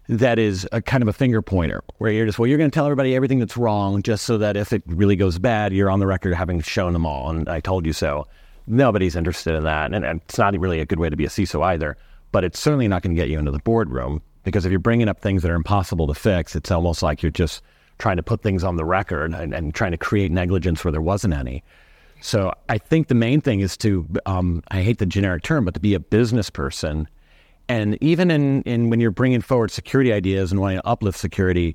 that 0.09 0.39
is 0.39 0.69
a 0.73 0.81
kind 0.81 1.03
of 1.03 1.09
a 1.09 1.13
finger 1.13 1.43
pointer 1.43 1.83
where 1.99 2.13
you're 2.13 2.27
just, 2.27 2.39
well, 2.39 2.47
you're 2.47 2.59
going 2.59 2.71
to 2.71 2.75
tell 2.75 2.87
everybody 2.87 3.15
everything 3.17 3.39
that's 3.39 3.57
wrong 3.57 4.03
just 4.03 4.25
so 4.25 4.39
that 4.39 4.57
if 4.57 4.73
it 4.73 4.83
really 4.87 5.17
goes 5.17 5.39
bad, 5.39 5.73
you're 5.73 5.91
on 5.91 5.99
the 5.99 6.07
record 6.07 6.35
having 6.35 6.61
shown 6.61 6.93
them 6.93 7.05
all. 7.05 7.31
And 7.31 7.49
I 7.49 7.61
told 7.61 7.87
you 7.87 7.93
so. 7.93 8.27
Nobody's 8.69 9.17
interested 9.17 9.55
in 9.55 9.65
that. 9.65 9.93
And, 9.93 10.05
and 10.05 10.21
it's 10.23 10.39
not 10.39 10.59
really 10.59 10.81
a 10.81 10.87
good 10.87 10.99
way 10.99 11.09
to 11.09 11.17
be 11.17 11.25
a 11.25 11.29
CISO 11.29 11.63
either. 11.65 11.97
But 12.33 12.45
it's 12.45 12.59
certainly 12.59 12.89
not 12.89 13.03
going 13.03 13.15
to 13.15 13.21
get 13.21 13.29
you 13.29 13.39
into 13.39 13.51
the 13.51 13.61
boardroom 13.61 14.23
because 14.45 14.65
if 14.65 14.71
you're 14.71 14.79
bringing 14.79 15.09
up 15.09 15.21
things 15.21 15.43
that 15.43 15.51
are 15.51 15.57
impossible 15.57 16.07
to 16.07 16.15
fix, 16.15 16.55
it's 16.55 16.71
almost 16.71 17.03
like 17.03 17.23
you're 17.23 17.31
just 17.33 17.63
trying 17.99 18.17
to 18.17 18.23
put 18.23 18.43
things 18.43 18.63
on 18.63 18.77
the 18.77 18.85
record 18.85 19.33
and, 19.33 19.55
and 19.55 19.75
trying 19.75 19.93
to 19.93 19.97
create 19.97 20.31
negligence 20.31 20.85
where 20.85 20.93
there 20.93 21.01
wasn't 21.01 21.35
any. 21.35 21.65
So 22.21 22.53
I 22.69 22.79
think 22.79 23.09
the 23.09 23.15
main 23.15 23.41
thing 23.41 23.61
is 23.61 23.77
to, 23.79 24.07
um, 24.27 24.63
I 24.69 24.83
hate 24.83 24.99
the 24.99 25.07
generic 25.07 25.43
term, 25.43 25.65
but 25.65 25.75
to 25.75 25.81
be 25.81 25.95
a 25.95 26.01
business 26.01 26.51
person 26.51 27.09
and 27.69 27.99
even 28.01 28.31
in, 28.31 28.63
in 28.63 28.91
when 28.91 29.01
you're 29.01 29.11
bringing 29.11 29.41
forward 29.41 29.71
security 29.71 30.13
ideas 30.13 30.53
and 30.53 30.61
wanting 30.61 30.79
to 30.79 30.87
uplift 30.87 31.19
security, 31.19 31.75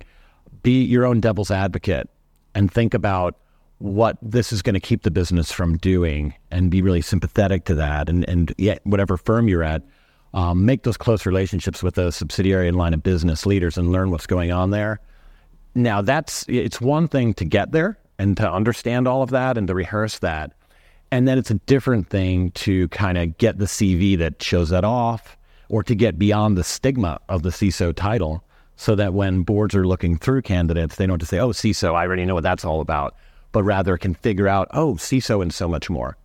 be 0.63 0.83
your 0.83 1.05
own 1.05 1.19
devil's 1.19 1.51
advocate 1.51 2.09
and 2.55 2.71
think 2.71 2.93
about 2.93 3.37
what 3.79 4.17
this 4.21 4.53
is 4.53 4.61
going 4.61 4.75
to 4.75 4.79
keep 4.79 5.03
the 5.03 5.11
business 5.11 5.51
from 5.51 5.77
doing 5.77 6.33
and 6.51 6.69
be 6.69 6.81
really 6.81 7.01
sympathetic 7.01 7.65
to 7.65 7.75
that. 7.75 8.09
And, 8.09 8.27
and 8.29 8.53
yet, 8.57 8.79
whatever 8.83 9.17
firm 9.17 9.47
you're 9.47 9.63
at, 9.63 9.81
um, 10.33 10.65
make 10.65 10.83
those 10.83 10.97
close 10.97 11.25
relationships 11.25 11.83
with 11.83 11.95
those 11.95 12.15
subsidiary 12.15 12.67
and 12.67 12.77
line 12.77 12.93
of 12.93 13.03
business 13.03 13.45
leaders 13.45 13.77
and 13.77 13.91
learn 13.91 14.11
what's 14.11 14.27
going 14.27 14.51
on 14.51 14.69
there. 14.69 14.99
Now, 15.73 16.01
that's 16.01 16.45
it's 16.47 16.79
one 16.79 17.07
thing 17.07 17.33
to 17.35 17.45
get 17.45 17.71
there 17.71 17.97
and 18.19 18.37
to 18.37 18.49
understand 18.49 19.07
all 19.07 19.23
of 19.23 19.31
that 19.31 19.57
and 19.57 19.67
to 19.67 19.73
rehearse 19.73 20.19
that. 20.19 20.53
And 21.11 21.27
then 21.27 21.37
it's 21.37 21.51
a 21.51 21.55
different 21.55 22.07
thing 22.07 22.51
to 22.51 22.87
kind 22.89 23.17
of 23.17 23.37
get 23.37 23.57
the 23.57 23.65
CV 23.65 24.17
that 24.19 24.41
shows 24.41 24.69
that 24.69 24.85
off 24.85 25.37
or 25.71 25.81
to 25.81 25.95
get 25.95 26.19
beyond 26.19 26.57
the 26.57 26.65
stigma 26.65 27.17
of 27.29 27.43
the 27.43 27.49
CISO 27.49 27.95
title 27.95 28.43
so 28.75 28.93
that 28.93 29.13
when 29.13 29.41
boards 29.41 29.73
are 29.73 29.87
looking 29.87 30.17
through 30.17 30.41
candidates, 30.41 30.97
they 30.97 31.07
don't 31.07 31.17
just 31.19 31.29
say, 31.29 31.39
oh, 31.39 31.51
CISO, 31.51 31.95
I 31.95 32.05
already 32.05 32.25
know 32.25 32.33
what 32.33 32.43
that's 32.43 32.65
all 32.65 32.81
about. 32.81 33.15
but 33.53 33.63
rather 33.63 33.97
can 33.97 34.13
figure 34.13 34.47
out, 34.47 34.67
oh, 34.71 34.95
CISO 34.95 35.41
and 35.41 35.53
so 35.53 35.67
much 35.67 35.89
more. 35.89 36.15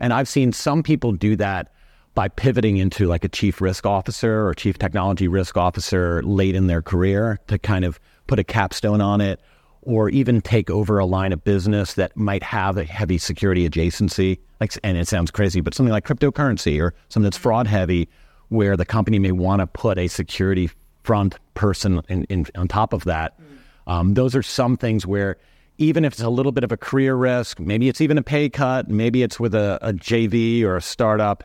And 0.00 0.12
I've 0.12 0.28
seen 0.28 0.52
some 0.52 0.82
people 0.82 1.12
do 1.12 1.36
that 1.36 1.72
by 2.14 2.28
pivoting 2.28 2.76
into 2.76 3.06
like 3.06 3.24
a 3.24 3.28
chief 3.28 3.60
risk 3.60 3.86
officer 3.86 4.46
or 4.46 4.54
chief 4.54 4.78
technology 4.78 5.28
risk 5.28 5.56
officer 5.56 6.22
late 6.22 6.54
in 6.54 6.66
their 6.66 6.82
career 6.82 7.38
to 7.46 7.58
kind 7.58 7.84
of 7.84 8.00
put 8.26 8.38
a 8.38 8.44
capstone 8.44 9.00
on 9.00 9.20
it 9.20 9.40
or 9.82 10.08
even 10.08 10.40
take 10.40 10.70
over 10.70 10.98
a 10.98 11.06
line 11.06 11.32
of 11.32 11.42
business 11.44 11.94
that 11.94 12.16
might 12.16 12.42
have 12.42 12.76
a 12.76 12.84
heavy 12.84 13.18
security 13.18 13.68
adjacency 13.68 14.38
like 14.60 14.72
and 14.84 14.96
it 14.96 15.08
sounds 15.08 15.30
crazy 15.30 15.60
but 15.60 15.74
something 15.74 15.92
like 15.92 16.06
cryptocurrency 16.06 16.80
or 16.80 16.94
something 17.08 17.24
that's 17.24 17.36
fraud 17.36 17.66
heavy 17.66 18.08
where 18.52 18.76
the 18.76 18.84
company 18.84 19.18
may 19.18 19.32
want 19.32 19.60
to 19.60 19.66
put 19.66 19.98
a 19.98 20.08
security 20.08 20.70
front 21.02 21.38
person 21.54 22.00
in, 22.08 22.24
in, 22.24 22.46
on 22.54 22.68
top 22.68 22.92
of 22.92 23.04
that 23.04 23.38
um, 23.86 24.14
those 24.14 24.36
are 24.36 24.42
some 24.42 24.76
things 24.76 25.06
where 25.06 25.36
even 25.78 26.04
if 26.04 26.12
it's 26.12 26.22
a 26.22 26.28
little 26.28 26.52
bit 26.52 26.62
of 26.62 26.70
a 26.70 26.76
career 26.76 27.14
risk 27.14 27.58
maybe 27.58 27.88
it's 27.88 28.00
even 28.00 28.16
a 28.18 28.22
pay 28.22 28.48
cut 28.48 28.88
maybe 28.88 29.22
it's 29.22 29.40
with 29.40 29.54
a, 29.54 29.78
a 29.82 29.92
jv 29.92 30.62
or 30.62 30.76
a 30.76 30.82
startup 30.82 31.44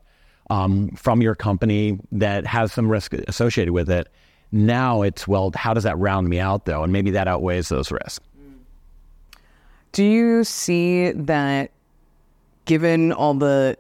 um, 0.50 0.90
from 0.92 1.22
your 1.22 1.36
company 1.36 2.00
that 2.12 2.46
has 2.46 2.72
some 2.72 2.90
risk 2.90 3.14
associated 3.14 3.74
with 3.74 3.90
it 3.90 4.08
now 4.52 5.02
it's, 5.02 5.28
well, 5.28 5.52
how 5.56 5.74
does 5.74 5.84
that 5.84 5.98
round 5.98 6.30
me 6.30 6.40
out 6.40 6.66
though? 6.66 6.84
And 6.84 6.94
maybe 6.94 7.12
that 7.12 7.28
outweighs 7.28 7.70
those 7.70 7.92
risks. 7.92 8.24
Do 9.92 10.04
you 10.04 10.44
see 10.44 11.12
that 11.12 11.72
given 12.66 13.12
all 13.12 13.34
the 13.34 13.78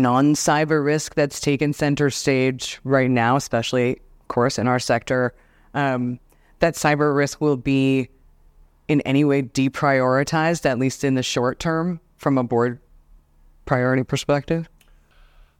non 0.00 0.34
cyber 0.34 0.84
risk 0.84 1.14
that's 1.14 1.40
taken 1.40 1.72
center 1.72 2.10
stage 2.10 2.80
right 2.84 3.10
now, 3.10 3.36
especially, 3.36 3.92
of 3.92 4.28
course, 4.28 4.58
in 4.58 4.66
our 4.66 4.78
sector, 4.78 5.34
um, 5.74 6.18
that 6.60 6.74
cyber 6.74 7.14
risk 7.14 7.40
will 7.40 7.56
be 7.56 8.08
in 8.88 9.00
any 9.02 9.24
way 9.24 9.42
deprioritized, 9.42 10.66
at 10.66 10.78
least 10.78 11.04
in 11.04 11.14
the 11.14 11.22
short 11.22 11.60
term, 11.60 12.00
from 12.16 12.36
a 12.36 12.42
board 12.42 12.80
priority 13.64 14.02
perspective? 14.02 14.68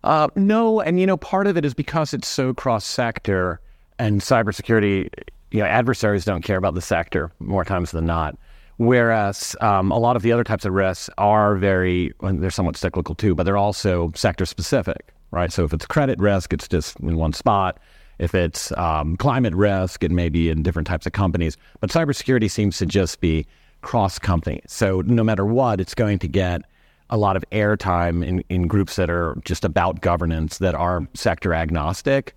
Uh, 0.02 0.28
no, 0.34 0.80
and 0.80 0.98
you 0.98 1.06
know, 1.06 1.16
part 1.16 1.46
of 1.46 1.56
it 1.56 1.64
is 1.64 1.74
because 1.74 2.12
it's 2.12 2.26
so 2.26 2.54
cross 2.54 2.84
sector 2.84 3.60
and 3.98 4.20
cybersecurity, 4.20 5.10
you 5.50 5.60
know, 5.60 5.66
adversaries 5.66 6.24
don't 6.24 6.42
care 6.42 6.56
about 6.56 6.74
the 6.74 6.80
sector 6.80 7.30
more 7.38 7.64
times 7.64 7.90
than 7.90 8.06
not. 8.06 8.36
Whereas 8.80 9.54
um, 9.60 9.90
a 9.90 9.98
lot 9.98 10.16
of 10.16 10.22
the 10.22 10.32
other 10.32 10.42
types 10.42 10.64
of 10.64 10.72
risks 10.72 11.10
are 11.18 11.54
very, 11.54 12.14
they're 12.22 12.50
somewhat 12.50 12.78
cyclical 12.78 13.14
too, 13.14 13.34
but 13.34 13.42
they're 13.42 13.58
also 13.58 14.10
sector 14.14 14.46
specific, 14.46 15.12
right? 15.32 15.52
So 15.52 15.64
if 15.64 15.74
it's 15.74 15.84
credit 15.84 16.18
risk, 16.18 16.54
it's 16.54 16.66
just 16.66 16.98
in 16.98 17.18
one 17.18 17.34
spot. 17.34 17.78
If 18.18 18.34
it's 18.34 18.72
um, 18.78 19.18
climate 19.18 19.54
risk, 19.54 20.02
it 20.02 20.10
may 20.10 20.30
be 20.30 20.48
in 20.48 20.62
different 20.62 20.88
types 20.88 21.04
of 21.04 21.12
companies. 21.12 21.58
But 21.80 21.90
cybersecurity 21.90 22.50
seems 22.50 22.78
to 22.78 22.86
just 22.86 23.20
be 23.20 23.46
cross 23.82 24.18
company. 24.18 24.62
So 24.66 25.02
no 25.02 25.22
matter 25.22 25.44
what, 25.44 25.78
it's 25.78 25.94
going 25.94 26.18
to 26.20 26.28
get 26.28 26.62
a 27.10 27.18
lot 27.18 27.36
of 27.36 27.44
airtime 27.52 28.24
in, 28.24 28.42
in 28.48 28.66
groups 28.66 28.96
that 28.96 29.10
are 29.10 29.36
just 29.44 29.62
about 29.62 30.00
governance 30.00 30.56
that 30.56 30.74
are 30.74 31.06
sector 31.12 31.52
agnostic. 31.52 32.34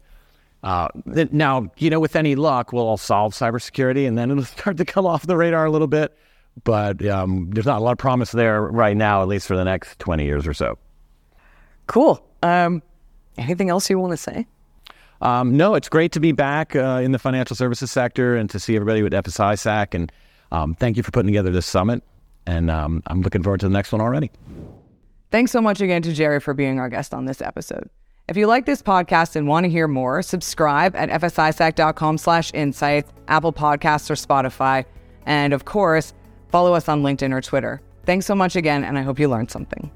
Uh, 0.62 0.89
now, 1.06 1.71
you 1.77 1.89
know, 1.89 2.01
with 2.01 2.17
any 2.17 2.36
luck, 2.36 2.73
we'll 2.73 2.86
all 2.86 2.97
solve 2.97 3.34
cybersecurity 3.34 4.06
and 4.06 4.17
then 4.17 4.29
it'll 4.29 4.43
start 4.60 4.75
to 4.75 4.84
come 4.84 5.06
off 5.06 5.25
the 5.25 5.38
radar 5.38 5.63
a 5.63 5.71
little 5.71 5.88
bit. 5.88 6.13
But 6.63 7.06
um, 7.06 7.50
there's 7.52 7.66
not 7.66 7.80
a 7.80 7.84
lot 7.84 7.92
of 7.94 7.98
promise 7.98 8.32
there 8.32 8.62
right 8.62 8.96
now, 8.96 9.22
at 9.22 9.28
least 9.28 9.48
for 9.48 9.56
the 9.56 9.63
next 9.63 10.00
20 10.00 10.24
years 10.24 10.48
or 10.48 10.54
so. 10.54 10.78
Cool. 11.88 12.24
Um, 12.42 12.84
anything 13.38 13.70
else 13.70 13.89
you 13.89 14.00
want 14.00 14.12
to 14.12 14.18
say? 14.18 14.48
Um, 15.22 15.56
no, 15.56 15.76
it's 15.76 15.89
great 15.89 16.12
to 16.12 16.20
be 16.20 16.32
back 16.32 16.76
uh, 16.76 17.00
in 17.02 17.12
the 17.12 17.20
financial 17.20 17.56
services 17.56 17.92
sector 17.92 18.36
and 18.36 18.50
to 18.50 18.60
see 18.60 18.76
everybody 18.76 19.02
with 19.02 19.13
FSISAC. 19.13 19.94
And 19.94 20.12
um, 20.52 20.76
thank 20.76 20.98
you 20.98 21.04
for 21.04 21.12
putting 21.12 21.28
together 21.28 21.50
this 21.50 21.66
summit. 21.66 22.04
And 22.46 22.70
um, 22.70 23.02
I'm 23.08 23.22
looking 23.22 23.42
forward 23.42 23.62
to 23.62 23.68
the 23.68 23.74
next 23.74 23.92
one 23.92 24.02
already. 24.02 24.32
Thanks 25.32 25.52
so 25.52 25.62
much 25.62 25.82
again 25.82 26.02
to 26.04 26.13
Jerry 26.13 26.39
for 26.39 26.54
being 26.54 26.80
our 26.80 26.89
guest 26.89 27.13
on 27.13 27.26
this 27.26 27.42
episode. 27.42 27.89
If 28.28 28.38
you 28.38 28.48
like 28.48 28.66
this 28.66 28.82
podcast 28.82 29.36
and 29.36 29.48
want 29.48 29.66
to 29.66 29.70
hear 29.70 29.88
more, 29.88 30.22
subscribe 30.22 30.96
at 30.96 31.10
fsisac.com 31.10 32.18
slash 32.18 32.52
insights, 32.54 33.12
Apple 33.28 33.52
Podcasts, 33.52 34.10
or 34.10 34.16
Spotify. 34.16 34.86
And 35.26 35.54
of 35.54 35.66
course, 35.66 36.13
follow 36.54 36.76
us 36.76 36.88
on 36.88 37.02
LinkedIn 37.02 37.34
or 37.34 37.42
Twitter. 37.42 37.82
Thanks 38.06 38.28
so 38.28 38.36
much 38.36 38.56
again, 38.56 38.84
and 38.84 38.96
I 38.96 39.02
hope 39.02 39.18
you 39.18 39.28
learned 39.28 39.50
something. 39.50 39.89